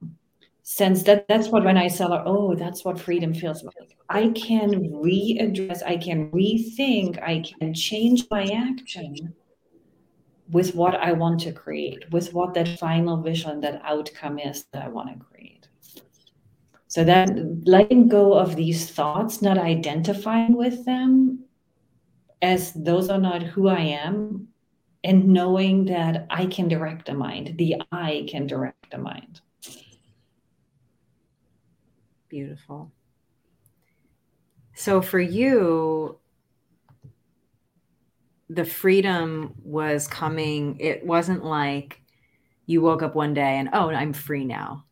sense 0.62 1.04
that 1.04 1.26
that's 1.30 1.48
what 1.48 1.64
when 1.64 1.78
I 1.78 1.88
saw, 1.88 2.22
oh, 2.26 2.54
that's 2.54 2.84
what 2.84 3.00
freedom 3.00 3.34
feels 3.34 3.64
like. 3.64 3.96
I 4.10 4.28
can 4.30 4.92
readdress, 4.92 5.82
I 5.86 5.96
can 5.96 6.30
rethink, 6.32 7.22
I 7.24 7.42
can 7.42 7.74
change 7.74 8.26
my 8.30 8.44
action 8.44 9.34
with 10.52 10.76
what 10.76 10.96
I 10.96 11.14
want 11.14 11.40
to 11.42 11.54
create, 11.54 12.12
with 12.12 12.34
what 12.34 12.54
that 12.56 12.78
final 12.78 13.22
vision, 13.22 13.62
that 13.62 13.82
outcome 13.86 14.38
is 14.38 14.66
that 14.74 14.84
I 14.84 14.90
want 14.90 15.10
to 15.14 15.26
create. 15.26 15.63
So 16.94 17.04
that 17.06 17.66
letting 17.66 18.08
go 18.08 18.34
of 18.36 18.56
these 18.56 18.88
thoughts, 18.88 19.42
not 19.42 19.58
identifying 19.58 20.54
with 20.56 20.86
them 20.86 21.46
as 22.40 22.72
those 22.74 23.10
are 23.10 23.18
not 23.18 23.42
who 23.42 23.68
I 23.68 23.80
am, 23.80 24.50
and 25.04 25.30
knowing 25.30 25.86
that 25.86 26.28
I 26.30 26.46
can 26.46 26.68
direct 26.68 27.08
the 27.08 27.16
mind, 27.16 27.56
the 27.58 27.82
I 27.92 28.28
can 28.30 28.46
direct 28.46 28.92
the 28.92 29.00
mind. 29.00 29.42
Beautiful. 32.30 32.92
So 34.76 35.02
for 35.02 35.20
you, 35.20 36.20
the 38.52 38.66
freedom 38.66 39.56
was 39.64 40.08
coming. 40.08 40.80
It 40.80 41.04
wasn't 41.04 41.44
like 41.44 42.04
you 42.68 42.84
woke 42.84 43.02
up 43.02 43.16
one 43.16 43.34
day 43.34 43.58
and, 43.58 43.70
oh, 43.74 43.90
I'm 43.90 44.14
free 44.14 44.46
now. 44.46 44.86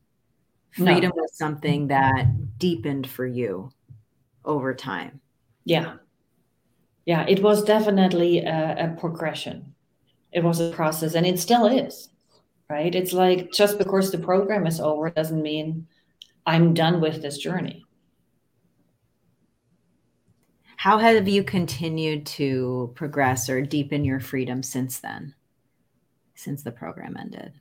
Freedom 0.72 1.12
no. 1.16 1.22
was 1.22 1.38
something 1.38 1.88
that 1.88 2.58
deepened 2.58 3.08
for 3.08 3.26
you 3.26 3.72
over 4.46 4.74
time. 4.74 5.20
Yeah. 5.66 5.96
Yeah, 7.06 7.26
it 7.28 7.42
was 7.42 7.64
definitely 7.64 8.40
a, 8.40 8.76
a 8.78 8.96
progression. 9.00 9.74
It 10.32 10.44
was 10.44 10.60
a 10.60 10.72
process 10.72 11.16
and 11.16 11.26
it 11.26 11.40
still 11.40 11.66
is, 11.66 12.10
right? 12.70 12.94
It's 12.94 13.12
like 13.12 13.52
just 13.52 13.78
because 13.78 14.12
the 14.12 14.18
program 14.18 14.66
is 14.66 14.80
over 14.80 15.10
doesn't 15.10 15.42
mean 15.42 15.88
I'm 16.46 16.74
done 16.74 17.02
with 17.02 17.22
this 17.22 17.38
journey. 17.38 17.86
How 20.78 20.98
have 20.98 21.28
you 21.28 21.44
continued 21.44 22.26
to 22.28 22.92
progress 22.96 23.50
or 23.50 23.62
deepen 23.62 24.04
your 24.04 24.20
freedom 24.20 24.64
since 24.64 25.00
then, 25.00 25.36
since 26.34 26.64
the 26.64 26.72
program 26.72 27.18
ended? 27.20 27.54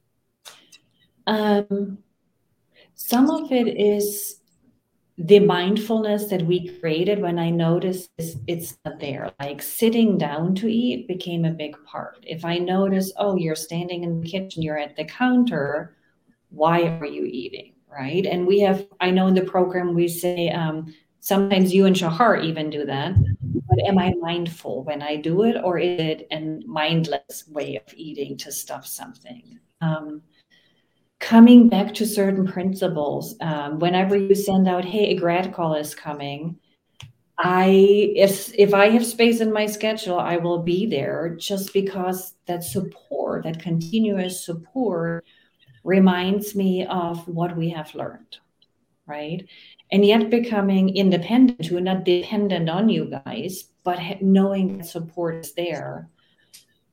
Um, 1.27 1.99
some 3.03 3.31
of 3.31 3.51
it 3.51 3.67
is 3.67 4.37
the 5.17 5.41
mindfulness 5.41 6.27
that 6.27 6.43
we 6.43 6.69
created 6.79 7.19
when 7.19 7.39
I 7.39 7.49
noticed 7.49 8.11
it's 8.19 8.77
not 8.85 9.01
there. 9.01 9.33
Like 9.41 9.63
sitting 9.63 10.19
down 10.19 10.55
to 10.57 10.69
eat 10.69 11.09
became 11.09 11.47
a 11.47 11.51
big 11.51 11.83
part. 11.87 12.19
If 12.23 12.45
I 12.45 12.59
notice, 12.59 13.11
oh, 13.17 13.37
you're 13.37 13.57
standing 13.57 14.05
in 14.05 14.21
the 14.21 14.29
kitchen, 14.29 14.63
you're 14.63 14.79
at 14.79 14.97
the 14.97 15.07
counter, 15.07 15.97
why 16.51 16.99
are 17.01 17.07
you 17.07 17.25
eating? 17.25 17.73
Right. 17.91 18.27
And 18.27 18.47
we 18.47 18.61
have, 18.61 18.87
I 19.01 19.11
know 19.11 19.29
in 19.29 19.35
the 19.35 19.43
program 19.43 19.95
we 19.95 20.07
say, 20.07 20.51
um, 20.51 20.95
sometimes 21.21 21.73
you 21.73 21.87
and 21.87 21.97
Shahar 21.97 22.37
even 22.37 22.69
do 22.69 22.85
that. 22.85 23.15
But 23.43 23.79
am 23.87 23.99
I 23.99 24.13
mindful 24.21 24.85
when 24.85 25.01
I 25.01 25.17
do 25.17 25.45
it, 25.45 25.57
or 25.65 25.79
is 25.79 25.99
it 26.01 26.29
a 26.31 26.61
mindless 26.67 27.49
way 27.49 27.77
of 27.77 27.95
eating 27.95 28.37
to 28.39 28.53
stuff 28.53 28.87
something? 28.87 29.59
Um, 29.81 30.23
coming 31.21 31.69
back 31.69 31.95
to 31.95 32.07
certain 32.07 32.47
principles. 32.47 33.37
Um, 33.41 33.79
whenever 33.79 34.17
you 34.17 34.35
send 34.35 34.69
out, 34.69 34.85
"Hey, 34.85 35.11
a 35.11 35.15
grad 35.17 35.53
call 35.53 35.75
is 35.75 35.95
coming," 35.95 36.59
I 37.39 37.69
if 38.17 38.53
if 38.59 38.75
I 38.75 38.91
have 38.91 39.07
space 39.07 39.41
in 39.41 39.53
my 39.53 39.67
schedule, 39.67 40.19
I 40.19 40.37
will 40.39 40.63
be 40.63 40.87
there 40.87 41.37
just 41.39 41.73
because 41.73 42.35
that 42.47 42.65
support, 42.65 43.45
that 43.45 43.61
continuous 43.63 44.45
support, 44.45 45.25
reminds 45.85 46.55
me 46.57 46.87
of 46.87 47.27
what 47.29 47.57
we 47.57 47.71
have 47.71 47.95
learned, 47.95 48.39
right? 49.07 49.47
and 49.93 50.05
yet 50.05 50.31
becoming 50.31 50.97
independent 50.97 51.67
who 51.67 51.81
not 51.81 52.05
dependent 52.05 52.69
on 52.69 52.89
you 52.89 53.11
guys 53.25 53.65
but 53.85 53.99
knowing 54.21 54.79
that 54.79 54.87
support 54.87 55.37
is 55.37 55.53
there 55.55 56.09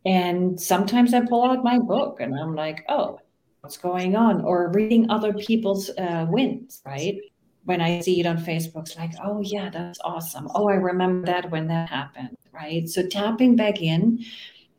and 0.06 0.60
sometimes 0.60 1.14
i 1.14 1.22
pull 1.22 1.44
out 1.44 1.64
my 1.64 1.78
book 1.80 2.20
and 2.20 2.34
i'm 2.36 2.56
like 2.56 2.86
oh 2.90 3.20
what's 3.68 3.76
going 3.76 4.16
on 4.16 4.40
or 4.44 4.72
reading 4.74 5.12
other 5.12 5.34
people's 5.34 5.90
uh, 5.98 6.26
wins 6.30 6.82
right 6.86 7.20
when 7.66 7.82
i 7.82 8.00
see 8.00 8.22
it 8.22 8.26
on 8.26 8.38
facebook 8.38 8.88
it's 8.88 8.96
like 8.96 9.12
oh 9.26 9.42
yeah 9.42 9.70
that's 9.70 10.00
awesome 10.06 10.48
oh 10.56 10.70
i 10.70 10.74
remember 10.76 11.26
that 11.26 11.52
when 11.52 11.68
that 11.68 11.90
happened 11.90 12.38
right 12.54 12.88
so 12.88 13.06
tapping 13.06 13.58
back 13.58 13.82
in 13.82 14.24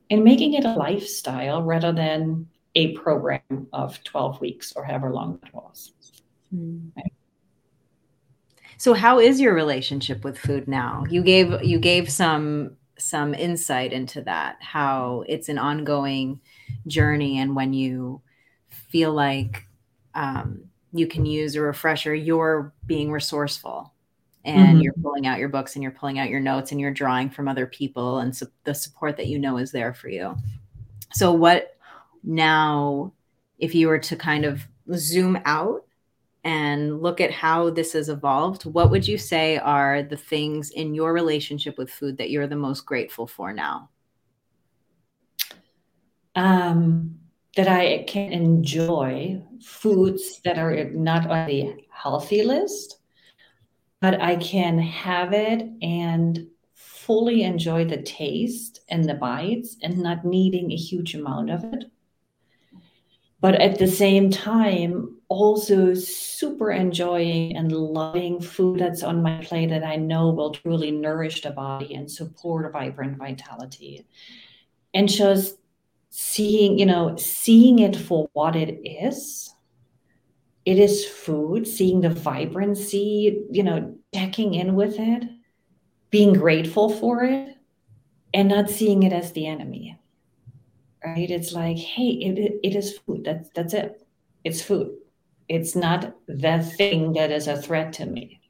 and 0.09 0.25
making 0.25 0.55
it 0.55 0.65
a 0.65 0.73
lifestyle 0.73 1.63
rather 1.63 1.93
than 1.93 2.49
a 2.77 2.95
program 2.97 3.67
of 3.75 4.03
12 4.05 4.41
weeks 4.41 4.73
or 4.75 4.83
however 4.83 5.13
long 5.13 5.39
it 5.45 5.53
was 5.53 5.93
mm. 6.55 6.91
So 8.81 8.95
how 8.95 9.19
is 9.19 9.41
your 9.41 9.55
relationship 9.55 10.23
with 10.23 10.39
food 10.39 10.69
now? 10.69 11.03
You 11.11 11.25
gave 11.25 11.65
you 11.65 11.81
gave 11.81 12.09
some 12.09 12.77
some 12.97 13.35
insight 13.35 13.93
into 13.93 14.23
that, 14.23 14.59
how 14.61 15.25
it's 15.27 15.49
an 15.49 15.59
ongoing 15.59 16.41
journey 16.87 17.41
and 17.41 17.57
when 17.57 17.73
you 17.73 18.23
feel 18.89 19.13
like 19.13 19.67
um, 20.15 20.65
you 20.93 21.07
can 21.07 21.25
use 21.25 21.55
a 21.55 21.61
refresher, 21.61 22.15
you're 22.15 22.73
being 22.87 23.11
resourceful 23.11 23.93
and 24.45 24.69
mm-hmm. 24.69 24.81
you're 24.81 24.95
pulling 25.03 25.27
out 25.27 25.39
your 25.39 25.49
books 25.49 25.75
and 25.75 25.83
you're 25.83 25.93
pulling 25.93 26.19
out 26.19 26.31
your 26.31 26.41
notes 26.41 26.73
and 26.73 26.81
you're 26.81 26.93
drawing 26.93 27.29
from 27.29 27.49
other 27.49 27.67
people 27.67 28.19
and 28.19 28.41
the 28.65 28.75
support 28.75 29.17
that 29.17 29.27
you 29.27 29.39
know 29.39 29.59
is 29.59 29.73
there 29.73 29.93
for 29.93 30.09
you. 30.09 30.37
So 31.13 31.33
what 31.33 31.77
now 32.23 33.13
if 33.59 33.75
you 33.75 33.89
were 33.89 33.99
to 33.99 34.17
kind 34.17 34.45
of 34.45 34.67
zoom 34.95 35.39
out 35.45 35.85
and 36.45 37.03
look 37.03 37.21
at 37.21 37.33
how 37.33 37.71
this 37.71 37.93
has 37.93 38.09
evolved, 38.09 38.65
what 38.65 38.91
would 38.91 39.07
you 39.07 39.19
say 39.19 39.59
are 39.59 40.03
the 40.03 40.17
things 40.17 40.71
in 40.71 40.95
your 40.95 41.13
relationship 41.13 41.77
with 41.77 41.91
food 41.91 42.17
that 42.19 42.31
you're 42.31 42.47
the 42.47 42.57
most 42.57 42.87
grateful 42.87 43.27
for 43.27 43.53
now? 43.53 43.91
Um, 46.37 47.18
that 47.59 47.67
I 47.67 48.05
can 48.07 48.31
enjoy 48.31 49.43
foods 49.61 50.41
that 50.45 50.59
are 50.59 50.91
not 50.91 51.29
on 51.29 51.49
the 51.49 51.75
healthy 51.91 52.45
list, 52.45 53.01
but 54.01 54.21
I 54.21 54.37
can 54.37 54.79
have 54.79 55.33
it 55.33 55.69
and 55.83 56.47
fully 56.75 57.43
enjoy 57.43 57.85
the 57.85 58.01
taste 58.01 58.83
and 58.91 59.05
the 59.05 59.15
bites 59.15 59.77
and 59.83 59.99
not 59.99 60.25
needing 60.25 60.71
a 60.71 60.77
huge 60.77 61.17
amount 61.17 61.51
of 61.51 61.65
it. 61.65 61.87
But 63.41 63.57
at 63.57 63.81
the 63.81 63.89
same 63.89 64.31
time 64.31 65.17
also 65.27 65.95
super 65.95 66.71
enjoying 66.71 67.57
and 67.57 67.73
loving 67.73 68.41
food 68.41 68.79
that's 68.79 69.03
on 69.03 69.21
my 69.21 69.45
plate 69.45 69.69
that 69.69 69.85
i 69.85 69.95
know 69.95 70.31
will 70.31 70.53
truly 70.53 70.91
nourish 70.91 71.43
the 71.43 71.51
body 71.51 71.95
and 71.95 72.11
support 72.11 72.73
vibrant 72.73 73.19
vitality. 73.19 74.07
And 74.95 75.09
just 75.09 75.59
seeing 76.11 76.79
you 76.79 76.87
know 76.87 77.17
seeing 77.17 77.79
it 77.79 77.97
for 77.97 78.29
what 78.33 78.57
it 78.57 78.81
is 78.85 79.49
it 80.69 80.79
is 80.79 81.07
food, 81.07 81.67
seeing 81.67 82.03
the 82.03 82.11
vibrancy, 82.11 83.43
you 83.51 83.63
know, 83.63 83.97
checking 84.13 84.53
in 84.53 84.75
with 84.75 84.97
it, 84.99 85.25
being 86.11 86.35
grateful 86.35 86.91
for 86.91 87.25
it, 87.25 87.57
and 88.35 88.51
not 88.51 88.69
seeing 88.69 89.03
it 89.03 89.15
as 89.15 89.33
the 89.33 89.47
enemy. 89.47 89.99
Right? 91.03 91.31
It's 91.31 91.55
like, 91.55 91.79
hey, 91.79 92.09
it, 92.09 92.61
it 92.63 92.77
is 92.77 92.99
food. 92.99 93.25
That's 93.25 93.49
that's 93.55 93.73
it. 93.73 94.07
It's 94.45 94.61
food. 94.61 94.95
It's 95.49 95.75
not 95.75 96.15
the 96.27 96.63
thing 96.77 97.15
that 97.15 97.31
is 97.31 97.47
a 97.47 97.57
threat 97.57 97.95
to 97.95 98.05
me. 98.05 98.43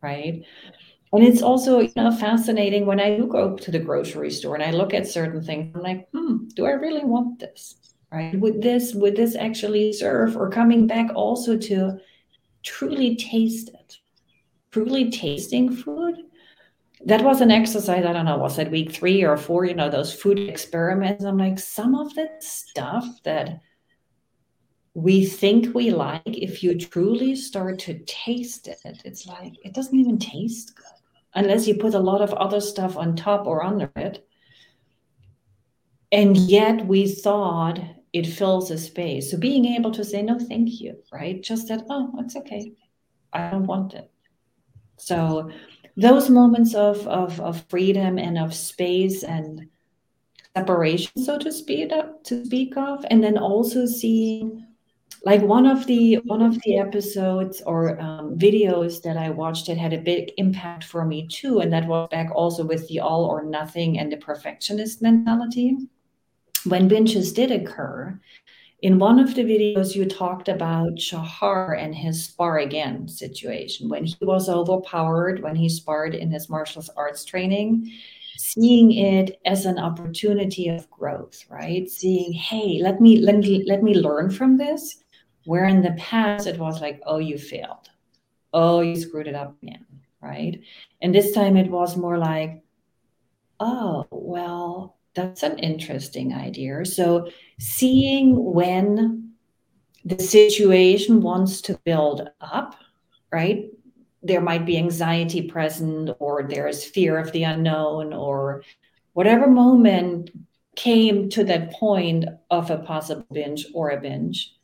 Right? 0.00 0.46
And 1.16 1.24
it's 1.24 1.40
also, 1.40 1.80
you 1.80 1.92
know, 1.96 2.12
fascinating 2.12 2.84
when 2.84 3.00
I 3.00 3.18
go 3.20 3.56
to 3.56 3.70
the 3.70 3.78
grocery 3.78 4.30
store 4.30 4.54
and 4.54 4.62
I 4.62 4.70
look 4.70 4.92
at 4.92 5.06
certain 5.06 5.42
things, 5.42 5.74
I'm 5.74 5.80
like, 5.80 6.10
hmm, 6.10 6.48
do 6.48 6.66
I 6.66 6.72
really 6.72 7.06
want 7.06 7.38
this? 7.38 7.74
Right? 8.12 8.38
Would 8.38 8.60
this 8.60 8.94
would 8.94 9.16
this 9.16 9.34
actually 9.34 9.94
serve? 9.94 10.36
Or 10.36 10.50
coming 10.50 10.86
back 10.86 11.10
also 11.14 11.56
to 11.56 11.98
truly 12.62 13.16
taste 13.16 13.70
it, 13.70 13.96
truly 14.70 15.10
tasting 15.10 15.74
food. 15.74 16.16
That 17.06 17.24
was 17.24 17.40
an 17.40 17.50
exercise. 17.50 18.04
I 18.04 18.12
don't 18.12 18.26
know, 18.26 18.36
was 18.36 18.56
that 18.56 18.70
week 18.70 18.92
three 18.92 19.24
or 19.24 19.38
four? 19.38 19.64
You 19.64 19.74
know, 19.74 19.88
those 19.88 20.12
food 20.12 20.38
experiments. 20.38 21.24
I'm 21.24 21.38
like, 21.38 21.58
some 21.58 21.94
of 21.94 22.14
the 22.14 22.28
stuff 22.40 23.06
that 23.24 23.60
we 24.92 25.24
think 25.24 25.74
we 25.74 25.92
like, 25.92 26.20
if 26.26 26.62
you 26.62 26.78
truly 26.78 27.36
start 27.36 27.78
to 27.78 28.00
taste 28.06 28.68
it, 28.68 29.00
it's 29.06 29.26
like 29.26 29.54
it 29.64 29.72
doesn't 29.72 29.98
even 29.98 30.18
taste 30.18 30.76
good 30.76 30.95
unless 31.36 31.68
you 31.68 31.74
put 31.74 31.94
a 31.94 32.00
lot 32.00 32.22
of 32.22 32.32
other 32.32 32.60
stuff 32.60 32.96
on 32.96 33.14
top 33.14 33.46
or 33.46 33.62
under 33.62 33.92
it. 33.94 34.26
And 36.10 36.36
yet 36.36 36.86
we 36.86 37.06
thought 37.06 37.78
it 38.12 38.26
fills 38.26 38.70
a 38.70 38.78
space. 38.78 39.30
So 39.30 39.36
being 39.36 39.66
able 39.66 39.92
to 39.92 40.04
say, 40.04 40.22
no, 40.22 40.38
thank 40.38 40.80
you, 40.80 40.96
right? 41.12 41.40
Just 41.42 41.68
that, 41.68 41.84
oh, 41.90 42.12
it's 42.20 42.36
okay. 42.36 42.72
I 43.32 43.50
don't 43.50 43.66
want 43.66 43.92
it. 43.92 44.10
So 44.96 45.50
those 45.96 46.30
moments 46.30 46.74
of, 46.74 47.06
of, 47.06 47.38
of 47.40 47.64
freedom 47.68 48.18
and 48.18 48.38
of 48.38 48.54
space 48.54 49.22
and 49.22 49.68
separation, 50.56 51.22
so 51.22 51.38
to 51.38 51.52
speak, 51.52 51.90
to 52.24 52.44
speak 52.46 52.78
of, 52.78 53.04
and 53.10 53.22
then 53.22 53.36
also 53.36 53.84
seeing 53.84 54.65
like 55.26 55.42
one 55.42 55.66
of 55.66 55.86
the 55.86 56.14
one 56.24 56.40
of 56.40 56.56
the 56.62 56.78
episodes 56.78 57.60
or 57.66 58.00
um, 58.00 58.38
videos 58.38 59.02
that 59.02 59.16
i 59.16 59.28
watched 59.28 59.66
that 59.66 59.76
had 59.76 59.92
a 59.92 59.98
big 59.98 60.30
impact 60.38 60.84
for 60.84 61.04
me 61.04 61.26
too 61.26 61.58
and 61.60 61.72
that 61.72 61.86
was 61.86 62.08
back 62.10 62.30
also 62.32 62.64
with 62.64 62.86
the 62.88 63.00
all 63.00 63.24
or 63.24 63.42
nothing 63.42 63.98
and 63.98 64.10
the 64.10 64.16
perfectionist 64.16 65.02
mentality 65.02 65.76
when 66.64 66.88
binges 66.88 67.34
did 67.34 67.50
occur 67.50 68.18
in 68.82 68.98
one 68.98 69.18
of 69.18 69.34
the 69.34 69.42
videos 69.42 69.96
you 69.96 70.04
talked 70.04 70.48
about 70.48 71.00
shahar 71.00 71.74
and 71.74 71.94
his 71.94 72.24
spar 72.24 72.58
again 72.58 73.08
situation. 73.08 73.88
When 73.88 74.04
he 74.04 74.16
was 74.20 74.50
overpowered 74.50 75.42
when 75.42 75.56
he 75.56 75.68
sparred 75.68 76.14
in 76.14 76.30
his 76.30 76.48
martial 76.48 76.84
arts 76.96 77.24
training 77.24 77.90
seeing 78.38 78.92
it 78.92 79.40
as 79.46 79.64
an 79.64 79.78
opportunity 79.78 80.68
of 80.68 80.90
growth 80.90 81.44
right? 81.48 81.88
Seeing 81.88 82.32
hey 82.32 82.80
let 82.82 83.00
me 83.00 83.18
let 83.18 83.38
me 83.38 83.64
let 83.66 83.82
me 83.82 83.94
learn 83.94 84.30
from 84.30 84.58
this 84.58 85.02
where 85.46 85.64
in 85.64 85.82
the 85.82 85.92
past 85.92 86.46
it 86.46 86.58
was 86.58 86.80
like, 86.80 87.00
oh, 87.06 87.18
you 87.18 87.38
failed. 87.38 87.88
Oh, 88.52 88.80
you 88.80 88.96
screwed 88.96 89.28
it 89.28 89.34
up 89.34 89.56
again. 89.62 89.86
Right. 90.20 90.60
And 91.00 91.14
this 91.14 91.32
time 91.32 91.56
it 91.56 91.70
was 91.70 91.96
more 91.96 92.18
like, 92.18 92.62
oh, 93.60 94.06
well, 94.10 94.96
that's 95.14 95.42
an 95.42 95.58
interesting 95.58 96.34
idea. 96.34 96.84
So 96.84 97.30
seeing 97.58 98.52
when 98.52 99.32
the 100.04 100.18
situation 100.18 101.20
wants 101.20 101.60
to 101.62 101.78
build 101.84 102.28
up, 102.40 102.76
right? 103.32 103.66
There 104.22 104.40
might 104.40 104.66
be 104.66 104.76
anxiety 104.76 105.42
present, 105.42 106.10
or 106.18 106.44
there's 106.48 106.84
fear 106.84 107.18
of 107.18 107.32
the 107.32 107.44
unknown, 107.44 108.12
or 108.12 108.62
whatever 109.12 109.46
moment 109.46 110.30
came 110.76 111.28
to 111.30 111.44
that 111.44 111.72
point 111.72 112.24
of 112.50 112.70
a 112.70 112.78
possible 112.78 113.26
binge 113.32 113.66
or 113.74 113.90
a 113.90 114.00
binge 114.00 114.54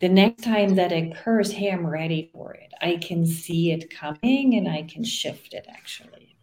the 0.00 0.08
next 0.08 0.44
time 0.44 0.76
that 0.76 0.92
occurs, 0.92 1.52
hey, 1.52 1.70
I'm 1.70 1.86
ready 1.86 2.30
for 2.32 2.54
it. 2.54 2.72
I 2.80 2.96
can 2.96 3.26
see 3.26 3.72
it 3.72 3.90
coming 3.90 4.54
and 4.54 4.68
I 4.68 4.82
can 4.82 5.02
shift 5.02 5.54
it 5.54 5.66
actually. 5.68 6.36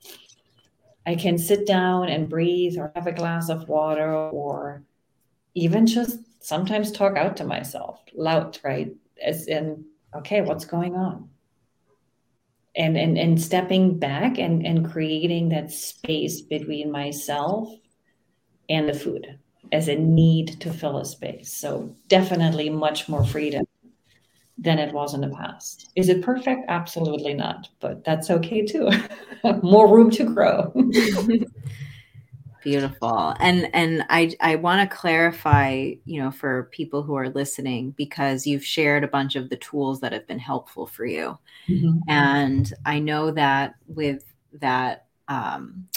I 1.05 1.15
can 1.15 1.37
sit 1.37 1.65
down 1.65 2.09
and 2.09 2.27
breathe 2.27 2.77
or 2.77 2.91
have 2.95 3.07
a 3.07 3.11
glass 3.11 3.49
of 3.49 3.69
water 3.69 4.11
or 4.13 4.83
even 5.53 5.85
just 5.85 6.19
sometimes 6.41 6.91
talk 6.91 7.15
out 7.15 7.37
to 7.37 7.45
myself 7.45 8.01
loud, 8.13 8.59
right? 8.63 8.93
As 9.23 9.47
in, 9.47 9.85
okay, 10.15 10.41
what's 10.41 10.65
going 10.65 10.95
on? 10.95 11.29
And 12.75 12.97
and 12.97 13.17
and 13.17 13.41
stepping 13.41 13.99
back 13.99 14.37
and, 14.37 14.65
and 14.65 14.91
creating 14.91 15.49
that 15.49 15.71
space 15.71 16.41
between 16.41 16.91
myself 16.91 17.69
and 18.67 18.89
the 18.89 18.93
food 18.93 19.39
as 19.71 19.87
a 19.87 19.95
need 19.95 20.59
to 20.61 20.71
fill 20.71 20.97
a 20.97 21.05
space. 21.05 21.51
So 21.53 21.95
definitely 22.07 22.69
much 22.69 23.09
more 23.09 23.25
freedom 23.25 23.65
than 24.57 24.79
it 24.79 24.93
was 24.93 25.13
in 25.13 25.21
the 25.21 25.29
past. 25.29 25.89
Is 25.95 26.09
it 26.09 26.21
perfect? 26.21 26.65
Absolutely 26.69 27.33
not, 27.33 27.67
but 27.79 28.03
that's 28.03 28.29
okay 28.29 28.65
too. 28.65 28.89
more 29.61 29.93
room 29.93 30.09
to 30.11 30.23
grow. 30.23 30.73
Beautiful. 32.63 33.35
And 33.39 33.69
and 33.75 34.05
I 34.09 34.35
I 34.41 34.55
want 34.55 34.89
to 34.89 34.95
clarify, 34.95 35.91
you 36.05 36.19
know, 36.19 36.31
for 36.31 36.63
people 36.71 37.03
who 37.03 37.13
are 37.13 37.29
listening 37.29 37.91
because 37.91 38.47
you've 38.47 38.65
shared 38.65 39.03
a 39.03 39.07
bunch 39.07 39.35
of 39.35 39.49
the 39.49 39.57
tools 39.57 39.99
that 39.99 40.11
have 40.13 40.25
been 40.25 40.39
helpful 40.39 40.87
for 40.87 41.05
you. 41.05 41.37
Mm-hmm. 41.69 41.99
And 42.07 42.73
I 42.83 42.97
know 42.97 43.29
that 43.31 43.75
with 43.87 44.23
that 44.53 45.05
um 45.27 45.87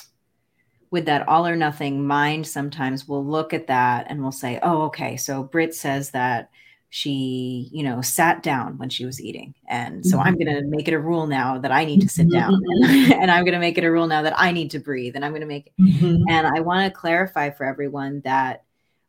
with 0.90 1.06
that 1.06 1.26
all 1.28 1.46
or 1.46 1.56
nothing 1.56 2.06
mind 2.06 2.46
sometimes 2.46 3.06
we'll 3.06 3.24
look 3.24 3.52
at 3.52 3.66
that 3.66 4.06
and 4.08 4.22
we'll 4.22 4.32
say 4.32 4.58
oh 4.62 4.82
okay 4.82 5.16
so 5.16 5.42
Britt 5.42 5.74
says 5.74 6.10
that 6.10 6.50
she 6.90 7.68
you 7.70 7.82
know 7.82 8.00
sat 8.00 8.42
down 8.42 8.78
when 8.78 8.88
she 8.88 9.04
was 9.04 9.20
eating 9.20 9.54
and 9.68 10.06
so 10.06 10.16
mm-hmm. 10.16 10.26
i'm 10.26 10.38
going 10.38 10.46
to 10.46 10.62
make 10.62 10.88
it 10.88 10.94
a 10.94 10.98
rule 10.98 11.26
now 11.26 11.58
that 11.58 11.70
i 11.70 11.84
need 11.84 12.00
to 12.00 12.08
sit 12.08 12.30
down 12.30 12.54
mm-hmm. 12.54 13.12
and 13.12 13.30
i'm 13.30 13.44
going 13.44 13.52
to 13.52 13.58
make 13.58 13.76
it 13.76 13.84
a 13.84 13.90
rule 13.90 14.06
now 14.06 14.22
that 14.22 14.38
i 14.38 14.50
need 14.52 14.70
to 14.70 14.78
breathe 14.78 15.14
and 15.14 15.22
i'm 15.22 15.32
going 15.32 15.42
to 15.42 15.46
make 15.46 15.66
it 15.66 15.72
mm-hmm. 15.78 16.22
and 16.30 16.46
i 16.46 16.60
want 16.60 16.86
to 16.86 16.98
clarify 16.98 17.50
for 17.50 17.66
everyone 17.66 18.22
that 18.22 18.64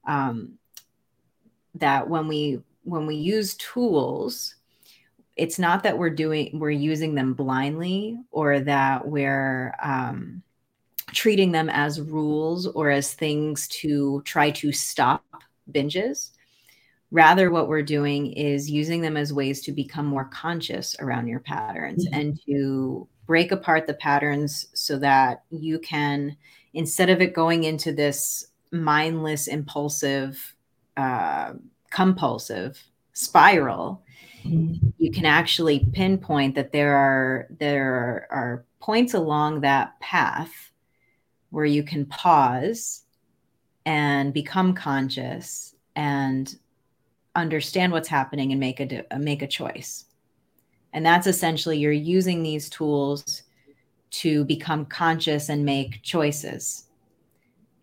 um 0.06 0.54
that 1.76 2.10
when 2.10 2.28
we 2.28 2.60
when 2.84 3.06
we 3.06 3.16
use 3.16 3.56
tools 3.56 4.56
it's 5.38 5.58
not 5.58 5.84
that 5.84 5.98
we're 5.98 6.10
doing 6.10 6.60
we're 6.60 6.70
using 6.70 7.16
them 7.16 7.34
blindly 7.34 8.18
or 8.32 8.60
that 8.60 9.08
we're 9.08 9.74
um 9.82 10.44
treating 11.14 11.52
them 11.52 11.70
as 11.70 12.02
rules 12.02 12.68
or 12.68 12.90
as 12.90 13.14
things 13.14 13.68
to 13.68 14.22
try 14.26 14.52
to 14.52 14.72
stop 14.72 15.24
binges. 15.72 16.32
Rather, 17.12 17.50
what 17.50 17.68
we're 17.68 17.82
doing 17.82 18.32
is 18.34 18.70
using 18.70 19.02
them 19.02 19.18
as 19.18 19.34
ways 19.34 19.62
to 19.62 19.72
become 19.72 20.06
more 20.06 20.26
conscious 20.26 20.96
around 21.00 21.28
your 21.28 21.40
patterns 21.40 22.06
mm-hmm. 22.06 22.20
and 22.20 22.40
to 22.46 23.08
break 23.26 23.52
apart 23.52 23.88
the 23.88 23.94
patterns 23.96 24.68
so 24.74 24.98
that 25.00 25.44
you 25.50 25.80
can, 25.80 26.36
instead 26.74 27.10
of 27.10 27.22
it 27.22 27.34
going 27.34 27.64
into 27.64 27.92
this 27.92 28.48
mindless, 28.72 29.48
impulsive, 29.48 30.56
uh, 30.98 31.54
compulsive 31.90 32.84
spiral, 33.14 34.04
mm-hmm. 34.44 34.88
you 35.00 35.12
can 35.12 35.26
actually 35.26 35.88
pinpoint 35.94 36.54
that 36.56 36.72
there 36.72 36.96
are 36.96 37.48
there 37.60 38.28
are 38.30 38.66
points 38.80 39.14
along 39.14 39.62
that 39.62 40.00
path 40.00 40.69
where 41.50 41.66
you 41.66 41.84
can 41.84 42.06
pause 42.06 43.04
and 43.86 44.34
become 44.34 44.74
conscious 44.74 45.76
and 45.96 46.56
understand 47.36 47.92
what's 47.92 48.08
happening 48.08 48.52
and 48.52 48.60
make 48.60 48.80
a 48.80 49.06
make 49.18 49.42
a 49.42 49.48
choice. 49.48 50.06
And 50.94 51.06
that's 51.06 51.28
essentially 51.28 51.78
you're 51.78 51.92
using 51.92 52.44
these 52.44 52.70
tools 52.70 53.44
to 54.12 54.44
become 54.46 54.86
conscious 54.86 55.50
and 55.50 55.64
make 55.64 56.02
choices 56.02 56.86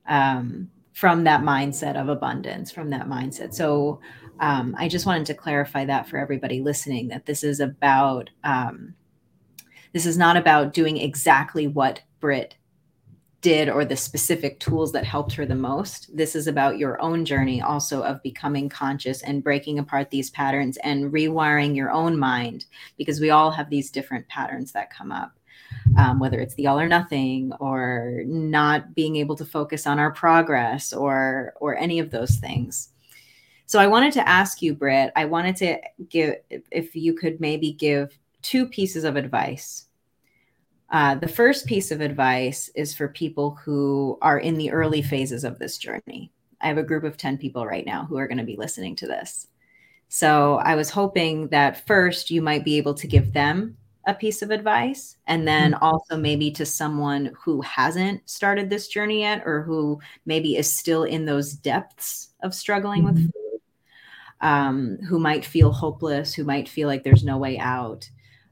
um, 0.09 0.71
from 0.93 1.25
that 1.25 1.43
mindset 1.43 2.01
of 2.01 2.09
abundance, 2.09 2.71
from 2.71 2.91
that 2.91 3.07
mindset. 3.07 3.55
So 3.55 4.01
um, 4.41 4.75
I 4.79 4.89
just 4.89 5.07
wanted 5.07 5.27
to 5.27 5.35
clarify 5.35 5.85
that 5.85 6.09
for 6.09 6.19
everybody 6.19 6.61
listening 6.61 7.09
that 7.09 7.27
this 7.27 7.45
is 7.45 7.61
about 7.61 8.31
um, 8.45 8.95
this 9.93 10.05
is 10.05 10.19
not 10.19 10.37
about 10.37 10.75
doing 10.75 10.99
exactly 10.99 11.67
what 11.67 12.03
Britt 12.21 12.57
did 13.41 13.69
or 13.69 13.85
the 13.85 13.97
specific 13.97 14.59
tools 14.61 14.93
that 14.93 15.05
helped 15.05 15.33
her 15.33 15.47
the 15.47 15.55
most. 15.55 16.17
This 16.17 16.35
is 16.35 16.47
about 16.47 16.79
your 16.79 17.01
own 17.01 17.25
journey 17.25 17.63
also 17.63 18.03
of 18.03 18.23
becoming 18.23 18.69
conscious 18.69 19.23
and 19.23 19.45
breaking 19.45 19.79
apart 19.79 20.11
these 20.11 20.31
patterns 20.31 20.79
and 20.79 21.13
rewiring 21.13 21.77
your 21.77 21.91
own 21.91 22.19
mind 22.19 22.65
because 22.99 23.21
we 23.21 23.31
all 23.31 23.51
have 23.51 23.71
these 23.71 23.91
different 23.91 24.27
patterns 24.29 24.73
that 24.73 24.91
come 24.91 25.13
up. 25.13 25.33
Um, 25.99 26.21
whether 26.21 26.39
it's 26.41 26.55
the 26.55 26.67
all 26.69 26.79
or 26.79 26.89
nothing 26.89 27.53
or 27.61 28.23
not 28.27 28.95
being 28.95 29.17
able 29.17 29.37
to 29.37 29.45
focus 29.45 29.87
on 29.87 29.99
our 29.99 30.13
progress 30.13 30.93
or 30.93 31.55
or 31.61 31.77
any 31.77 31.99
of 31.99 32.11
those 32.11 32.37
things 32.37 32.91
So 33.67 33.81
I 33.81 33.89
wanted 33.89 34.13
to 34.15 34.29
ask 34.29 34.63
you, 34.63 34.75
Britt, 34.75 35.13
I 35.17 35.25
wanted 35.25 35.57
to 35.57 35.81
give, 36.09 36.37
if 36.71 36.95
you 36.95 37.15
could 37.15 37.41
maybe 37.41 37.73
give 37.73 38.17
two 38.43 38.67
pieces 38.69 39.05
of 39.05 39.17
advice. 39.17 39.86
Uh, 40.91 41.17
the 41.17 41.29
first 41.29 41.67
piece 41.67 41.91
of 41.91 42.01
advice 42.01 42.71
is 42.75 42.95
for 42.95 43.09
people 43.09 43.59
who 43.65 44.19
are 44.23 44.39
in 44.39 44.57
the 44.57 44.71
early 44.71 45.03
phases 45.03 45.45
of 45.45 45.59
this 45.59 45.79
journey. 45.79 46.31
I 46.61 46.69
have 46.69 46.79
a 46.79 46.83
group 46.83 47.05
of 47.05 47.17
10 47.17 47.39
people 47.39 47.67
right 47.67 47.85
now 47.85 48.05
who 48.05 48.17
are 48.17 48.29
going 48.29 48.39
to 48.39 48.45
be 48.45 48.57
listening 48.57 48.97
to 48.97 49.07
this. 49.07 49.49
So 50.09 50.57
I 50.57 50.77
was 50.77 50.91
hoping 50.91 51.49
that 51.49 51.87
first 51.87 52.31
you 52.31 52.41
might 52.41 52.65
be 52.65 52.77
able 52.77 52.95
to 52.95 53.07
give 53.07 53.33
them 53.33 53.77
a 54.07 54.15
piece 54.15 54.41
of 54.41 54.51
advice 54.51 55.17
and 55.27 55.47
then 55.47 55.73
mm-hmm. 55.73 55.83
also 55.83 56.17
maybe 56.17 56.51
to 56.53 56.65
someone 56.65 57.33
who 57.45 57.61
hasn't 57.63 58.29
started 58.29 58.71
this 58.71 58.87
journey 58.87 59.21
yet 59.21 59.43
or 59.45 59.63
who 59.63 59.99
maybe 60.25 60.57
is 60.57 60.73
still 60.73 61.03
in 61.03 61.25
those 61.25 61.55
depths 61.55 62.29
of 62.43 62.55
struggling 62.55 63.03
mm-hmm. 63.03 63.15
with 63.15 63.33
food 63.33 63.61
um, 64.43 64.97
who 65.09 65.19
might 65.19 65.45
feel 65.45 65.73
hopeless 65.73 66.33
who 66.33 66.45
might 66.45 66.69
feel 66.69 66.87
like 66.87 67.03
there's 67.03 67.25
no 67.25 67.37
way 67.37 67.59
out 67.59 68.09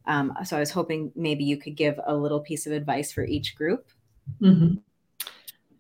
um, 0.07 0.33
so 0.45 0.57
i 0.57 0.61
was 0.61 0.71
hoping 0.71 1.13
maybe 1.15 1.45
you 1.45 1.57
could 1.57 1.77
give 1.77 1.99
a 2.07 2.15
little 2.15 2.41
piece 2.41 2.67
of 2.67 2.73
advice 2.73 3.13
for 3.13 3.25
each 3.25 3.55
group 3.57 3.89
mm-hmm. 4.41 4.75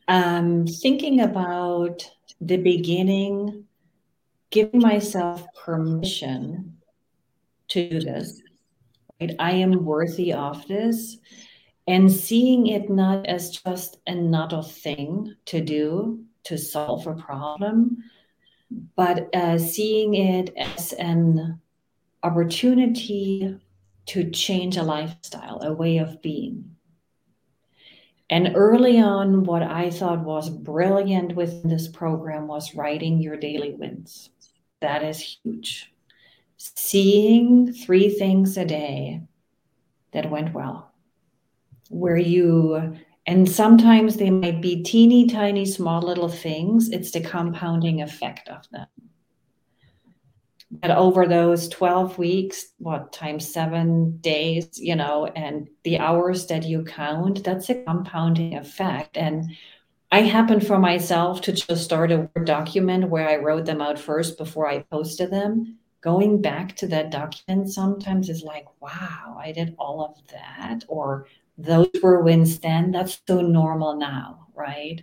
um, 0.08 0.66
thinking 0.66 1.20
about 1.20 2.10
the 2.40 2.56
beginning 2.56 3.64
giving 4.50 4.80
myself 4.80 5.46
permission 5.64 6.76
to 7.68 7.88
do 7.88 8.00
this 8.00 8.42
right? 9.20 9.34
I 9.38 9.52
am 9.52 9.84
worthy 9.84 10.32
of 10.32 10.66
this. 10.68 11.18
And 11.86 12.10
seeing 12.10 12.68
it 12.68 12.88
not 12.88 13.26
as 13.26 13.50
just 13.50 13.98
another 14.06 14.62
thing 14.62 15.34
to 15.46 15.60
do 15.60 16.24
to 16.44 16.56
solve 16.56 17.06
a 17.06 17.14
problem, 17.14 17.98
but 18.96 19.34
uh, 19.34 19.58
seeing 19.58 20.14
it 20.14 20.54
as 20.56 20.92
an 20.94 21.60
opportunity 22.22 23.58
to 24.06 24.30
change 24.30 24.76
a 24.76 24.82
lifestyle, 24.82 25.60
a 25.62 25.72
way 25.72 25.98
of 25.98 26.20
being. 26.22 26.76
And 28.30 28.52
early 28.54 28.98
on, 28.98 29.44
what 29.44 29.62
I 29.62 29.90
thought 29.90 30.24
was 30.24 30.48
brilliant 30.48 31.36
with 31.36 31.62
this 31.62 31.88
program 31.88 32.46
was 32.46 32.74
writing 32.74 33.20
your 33.20 33.36
daily 33.36 33.74
wins. 33.74 34.30
That 34.80 35.02
is 35.02 35.38
huge 35.42 35.94
seeing 36.76 37.72
three 37.72 38.08
things 38.08 38.56
a 38.56 38.64
day 38.64 39.22
that 40.12 40.30
went 40.30 40.54
well, 40.54 40.92
where 41.90 42.16
you, 42.16 42.96
and 43.26 43.50
sometimes 43.50 44.16
they 44.16 44.30
might 44.30 44.62
be 44.62 44.82
teeny 44.82 45.26
tiny, 45.26 45.66
small 45.66 46.00
little 46.00 46.28
things, 46.28 46.88
it's 46.90 47.10
the 47.10 47.20
compounding 47.20 48.00
effect 48.00 48.48
of 48.48 48.68
them. 48.70 48.86
But 50.80 50.90
over 50.90 51.26
those 51.26 51.68
12 51.68 52.18
weeks, 52.18 52.66
what 52.78 53.12
times 53.12 53.52
seven 53.52 54.18
days, 54.18 54.68
you 54.78 54.96
know, 54.96 55.26
and 55.26 55.68
the 55.84 55.98
hours 55.98 56.46
that 56.46 56.64
you 56.64 56.84
count, 56.84 57.44
that's 57.44 57.70
a 57.70 57.82
compounding 57.84 58.56
effect. 58.56 59.16
And 59.16 59.50
I 60.10 60.20
happened 60.20 60.66
for 60.66 60.78
myself 60.78 61.40
to 61.42 61.52
just 61.52 61.84
start 61.84 62.12
a 62.12 62.28
Word 62.34 62.46
document 62.46 63.08
where 63.08 63.28
I 63.28 63.36
wrote 63.36 63.66
them 63.66 63.80
out 63.80 63.98
first 63.98 64.38
before 64.38 64.68
I 64.68 64.80
posted 64.80 65.30
them 65.30 65.78
going 66.04 66.42
back 66.42 66.76
to 66.76 66.86
that 66.86 67.10
document 67.10 67.72
sometimes 67.72 68.28
is 68.28 68.42
like, 68.42 68.66
wow, 68.78 69.38
I 69.42 69.52
did 69.52 69.74
all 69.78 70.04
of 70.04 70.30
that, 70.32 70.84
or 70.86 71.26
those 71.56 71.88
were 72.02 72.20
wins 72.20 72.58
then. 72.58 72.90
That's 72.90 73.22
so 73.26 73.40
normal 73.40 73.96
now, 73.96 74.48
right? 74.54 75.02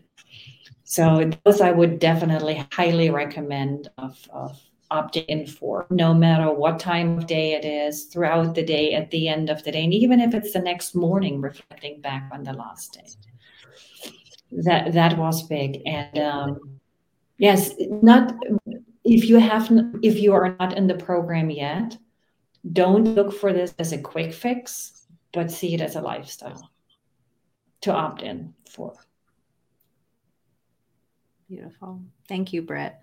So 0.83 1.31
those 1.43 1.59
I 1.59 1.71
would 1.71 1.97
definitely 1.97 2.67
highly 2.71 3.09
recommend 3.09 3.89
of, 3.97 4.15
of 4.31 4.61
opting 4.91 5.25
in 5.27 5.47
for, 5.47 5.87
no 5.89 6.13
matter 6.13 6.51
what 6.51 6.79
time 6.79 7.17
of 7.17 7.25
day 7.25 7.53
it 7.53 7.65
is, 7.65 8.05
throughout 8.05 8.53
the 8.53 8.63
day, 8.63 8.93
at 8.93 9.09
the 9.11 9.27
end 9.27 9.49
of 9.49 9.63
the 9.63 9.71
day, 9.71 9.83
and 9.83 9.93
even 9.93 10.19
if 10.19 10.33
it's 10.33 10.53
the 10.53 10.59
next 10.59 10.93
morning, 10.93 11.39
reflecting 11.39 12.01
back 12.01 12.29
on 12.31 12.43
the 12.43 12.53
last 12.53 12.93
day. 12.93 13.07
That 14.51 14.91
that 14.93 15.17
was 15.17 15.43
big, 15.43 15.81
and 15.85 16.19
um, 16.19 16.79
yes, 17.37 17.73
not 17.79 18.33
if 19.03 19.29
you 19.29 19.37
have 19.37 19.71
if 20.01 20.19
you 20.19 20.33
are 20.33 20.55
not 20.59 20.77
in 20.77 20.87
the 20.87 20.95
program 20.95 21.49
yet 21.49 21.97
don't 22.73 23.15
look 23.15 23.33
for 23.33 23.51
this 23.53 23.73
as 23.79 23.91
a 23.91 23.97
quick 23.97 24.33
fix 24.33 25.07
but 25.33 25.49
see 25.49 25.73
it 25.73 25.81
as 25.81 25.95
a 25.95 26.01
lifestyle 26.01 26.69
to 27.81 27.91
opt 27.91 28.21
in 28.21 28.53
for. 28.69 28.93
Beautiful. 31.49 32.01
Thank 32.27 32.53
you 32.53 32.61
britt 32.61 32.95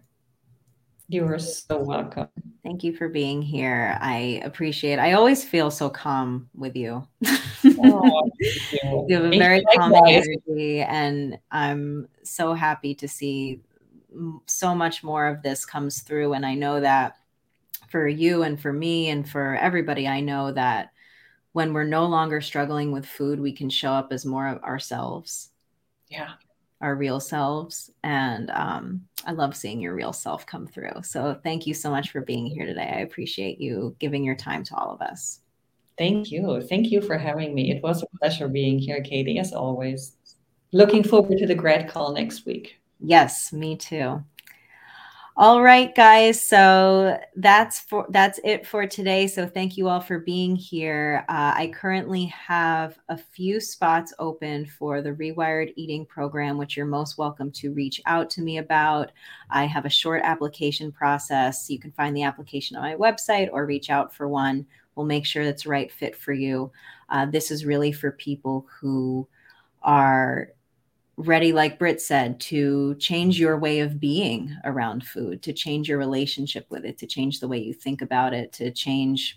you 1.09 1.25
are 1.25 1.39
so 1.39 1.79
welcome 1.79 2.29
thank 2.63 2.85
you 2.85 2.95
for 2.95 3.09
being 3.09 3.41
here 3.41 3.97
i 4.01 4.41
appreciate 4.45 4.99
i 4.99 5.13
always 5.13 5.43
feel 5.43 5.71
so 5.71 5.89
calm 5.89 6.49
with 6.55 6.77
you 6.77 7.07
oh, 7.81 8.31
you. 8.41 9.07
you. 9.09 9.17
have 9.17 9.25
a 9.33 9.39
very 9.39 9.63
calm 9.75 9.95
energy 10.07 10.81
and 10.83 11.39
i'm 11.51 12.07
so 12.23 12.53
happy 12.53 12.95
to 12.95 13.09
see 13.09 13.61
so 14.47 14.75
much 14.75 15.03
more 15.03 15.27
of 15.27 15.43
this 15.43 15.65
comes 15.65 16.01
through. 16.01 16.33
And 16.33 16.45
I 16.45 16.55
know 16.55 16.81
that 16.81 17.17
for 17.89 18.07
you 18.07 18.43
and 18.43 18.61
for 18.61 18.73
me 18.73 19.11
and 19.11 19.29
for 19.29 19.57
everybody, 19.57 20.07
I 20.07 20.21
know 20.21 20.53
that 20.53 20.91
when 21.53 21.73
we're 21.73 21.85
no 21.85 22.07
longer 22.07 22.41
struggling 22.41 22.93
with 22.93 23.07
food, 23.07 23.41
we 23.41 23.53
can 23.53 23.71
show 23.71 23.93
up 23.93 24.13
as 24.13 24.27
more 24.27 24.47
of 24.47 24.63
ourselves. 24.63 25.51
Yeah. 26.09 26.33
Our 26.81 26.95
real 26.95 27.21
selves. 27.21 27.91
And 28.05 28.51
um, 28.51 29.03
I 29.27 29.33
love 29.33 29.57
seeing 29.57 29.81
your 29.81 29.95
real 29.95 30.13
self 30.13 30.47
come 30.47 30.67
through. 30.67 31.03
So 31.03 31.39
thank 31.43 31.67
you 31.67 31.75
so 31.75 31.91
much 31.91 32.11
for 32.11 32.21
being 32.21 32.47
here 32.47 32.67
today. 32.67 32.93
I 32.97 33.01
appreciate 33.01 33.61
you 33.61 33.97
giving 33.99 34.25
your 34.25 34.37
time 34.37 34.63
to 34.65 34.77
all 34.77 34.93
of 34.93 35.03
us. 35.03 35.41
Thank 35.99 36.31
you. 36.31 36.61
Thank 36.63 36.93
you 36.93 37.03
for 37.03 37.19
having 37.19 37.55
me. 37.55 37.73
It 37.73 37.83
was 37.83 38.03
a 38.03 38.19
pleasure 38.19 38.47
being 38.47 38.79
here, 38.79 39.03
Katie, 39.03 39.41
as 39.41 39.53
always. 39.53 40.17
Looking 40.73 41.03
forward 41.03 41.39
to 41.39 41.47
the 41.47 41.55
grad 41.55 41.89
call 41.89 42.13
next 42.13 42.47
week. 42.47 42.77
Yes, 43.01 43.53
me 43.53 43.77
too. 43.77 44.23
All 45.41 45.63
right, 45.63 45.95
guys. 45.95 46.43
So 46.43 47.17
that's 47.37 47.79
for 47.79 48.09
that's 48.09 48.41
it 48.43 48.67
for 48.67 48.89
today. 48.89 49.29
So 49.29 49.47
thank 49.47 49.77
you 49.77 49.89
all 49.89 50.01
for 50.01 50.19
being 50.19 50.57
here. 50.57 51.25
Uh, 51.29 51.55
I 51.55 51.71
currently 51.73 52.25
have 52.25 52.99
a 53.09 53.17
few 53.17 53.61
spots 53.61 54.13
open 54.19 54.67
for 54.67 55.01
the 55.01 55.13
Rewired 55.13 55.75
Eating 55.77 56.05
Program, 56.07 56.59
which 56.59 56.77
you're 56.77 56.87
most 56.87 57.19
welcome 57.19 57.53
to 57.53 57.73
reach 57.73 58.03
out 58.05 58.31
to 58.31 58.43
me 58.43 58.59
about. 58.59 59.13
I 59.49 59.67
have 59.67 59.85
a 59.85 59.89
short 59.89 60.23
application 60.25 60.91
process. 60.91 61.71
You 61.71 61.79
can 61.79 61.93
find 61.93 62.17
the 62.17 62.25
application 62.25 62.77
on 62.77 62.83
my 62.83 62.97
website 62.97 63.49
or 63.53 63.65
reach 63.65 63.91
out 63.91 64.13
for 64.13 64.27
one. 64.27 64.67
We'll 64.97 65.07
make 65.07 65.25
sure 65.25 65.45
that's 65.45 65.67
right 65.67 65.93
fit 65.93 66.17
for 66.17 66.33
you. 66.33 66.73
Uh, 67.11 67.27
this 67.27 67.53
is 67.53 67.65
really 67.65 67.93
for 67.93 68.11
people 68.11 68.67
who 68.81 69.29
are 69.85 70.51
ready, 71.19 71.53
like 71.53 71.81
Britt 71.81 72.01
said, 72.01 72.39
to 72.39 72.95
change 72.95 73.41
your 73.41 73.59
way 73.59 73.81
of 73.81 73.99
being 73.99 74.57
around 74.65 75.05
food, 75.05 75.43
to 75.43 75.53
change 75.53 75.89
your 75.89 75.99
relationship 75.99 76.65
with 76.71 76.85
it, 76.85 76.97
to 76.99 77.09
change 77.09 77.41
the 77.41 77.49
way 77.49 77.59
you 77.59 77.75
think 77.75 78.01
about 78.03 78.33
it, 78.33 78.53
to 78.53 78.71
change 78.71 79.37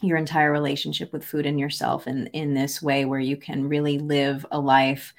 your 0.00 0.16
entire 0.16 0.52
relationship 0.52 1.12
with 1.12 1.24
food 1.24 1.44
and 1.44 1.58
yourself 1.58 2.06
in, 2.06 2.28
in 2.28 2.54
this 2.54 2.80
way 2.80 3.04
where 3.04 3.18
you 3.18 3.36
can 3.36 3.68
really 3.68 3.98
live 3.98 4.46
a 4.52 4.60
life 4.60 5.12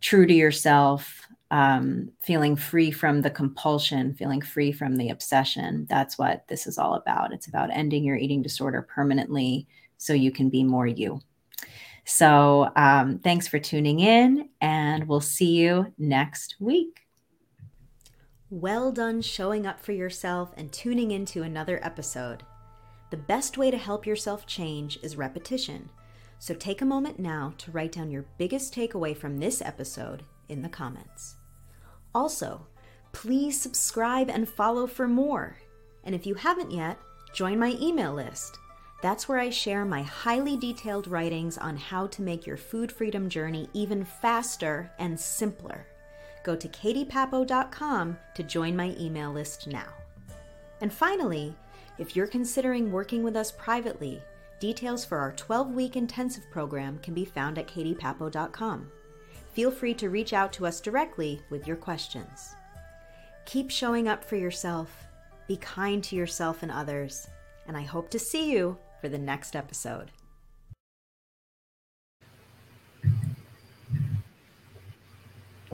true 0.00 0.26
to 0.26 0.34
yourself, 0.34 1.28
um, 1.52 2.10
feeling 2.20 2.56
free 2.56 2.90
from 2.90 3.20
the 3.20 3.30
compulsion, 3.30 4.14
feeling 4.14 4.40
free 4.40 4.72
from 4.72 4.96
the 4.96 5.10
obsession. 5.10 5.86
That's 5.88 6.18
what 6.18 6.48
this 6.48 6.66
is 6.66 6.78
all 6.78 6.94
about. 6.94 7.32
It's 7.32 7.46
about 7.46 7.70
ending 7.72 8.02
your 8.02 8.16
eating 8.16 8.42
disorder 8.42 8.82
permanently 8.82 9.68
so 9.98 10.14
you 10.14 10.32
can 10.32 10.48
be 10.48 10.64
more 10.64 10.88
you. 10.88 11.20
So 12.04 12.70
um, 12.76 13.18
thanks 13.18 13.46
for 13.46 13.58
tuning 13.58 14.00
in, 14.00 14.48
and 14.60 15.06
we'll 15.06 15.20
see 15.20 15.56
you 15.56 15.92
next 15.98 16.56
week. 16.58 17.00
Well 18.50 18.92
done 18.92 19.22
showing 19.22 19.66
up 19.66 19.80
for 19.80 19.92
yourself 19.92 20.52
and 20.56 20.72
tuning 20.72 21.10
into 21.10 21.42
another 21.42 21.80
episode. 21.82 22.42
The 23.10 23.16
best 23.16 23.56
way 23.56 23.70
to 23.70 23.78
help 23.78 24.06
yourself 24.06 24.46
change 24.46 24.98
is 25.02 25.16
repetition. 25.16 25.90
So 26.38 26.54
take 26.54 26.82
a 26.82 26.86
moment 26.86 27.18
now 27.18 27.54
to 27.58 27.70
write 27.70 27.92
down 27.92 28.10
your 28.10 28.26
biggest 28.36 28.74
takeaway 28.74 29.16
from 29.16 29.38
this 29.38 29.62
episode 29.62 30.24
in 30.48 30.60
the 30.60 30.68
comments. 30.68 31.36
Also, 32.14 32.66
please 33.12 33.60
subscribe 33.60 34.28
and 34.28 34.48
follow 34.48 34.86
for 34.86 35.06
more. 35.06 35.56
And 36.04 36.14
if 36.14 36.26
you 36.26 36.34
haven't 36.34 36.72
yet, 36.72 36.98
join 37.32 37.58
my 37.58 37.76
email 37.80 38.12
list. 38.12 38.58
That's 39.02 39.28
where 39.28 39.38
I 39.38 39.50
share 39.50 39.84
my 39.84 40.02
highly 40.02 40.56
detailed 40.56 41.08
writings 41.08 41.58
on 41.58 41.76
how 41.76 42.06
to 42.06 42.22
make 42.22 42.46
your 42.46 42.56
food 42.56 42.90
freedom 42.90 43.28
journey 43.28 43.68
even 43.74 44.04
faster 44.04 44.90
and 44.98 45.18
simpler. 45.18 45.86
Go 46.44 46.56
to 46.56 46.68
katiepapo.com 46.68 48.18
to 48.34 48.42
join 48.42 48.74
my 48.74 48.96
email 48.98 49.32
list 49.32 49.66
now. 49.66 49.88
And 50.80 50.92
finally, 50.92 51.54
if 51.98 52.16
you're 52.16 52.26
considering 52.26 52.90
working 52.90 53.22
with 53.22 53.36
us 53.36 53.52
privately, 53.52 54.22
details 54.60 55.04
for 55.04 55.18
our 55.18 55.32
12 55.32 55.72
week 55.72 55.96
intensive 55.96 56.48
program 56.50 56.98
can 57.02 57.12
be 57.12 57.24
found 57.24 57.58
at 57.58 57.68
katiepapo.com. 57.68 58.90
Feel 59.52 59.70
free 59.70 59.94
to 59.94 60.08
reach 60.08 60.32
out 60.32 60.52
to 60.54 60.66
us 60.66 60.80
directly 60.80 61.42
with 61.50 61.66
your 61.66 61.76
questions. 61.76 62.54
Keep 63.44 63.70
showing 63.70 64.08
up 64.08 64.24
for 64.24 64.36
yourself 64.36 65.08
be 65.48 65.56
kind 65.56 66.02
to 66.04 66.16
yourself 66.16 66.62
and 66.62 66.70
others, 66.70 67.26
and 67.66 67.76
I 67.76 67.82
hope 67.82 68.08
to 68.10 68.18
see 68.18 68.50
you 68.52 68.78
for 69.02 69.08
the 69.08 69.18
next 69.18 69.56
episode. 69.56 70.12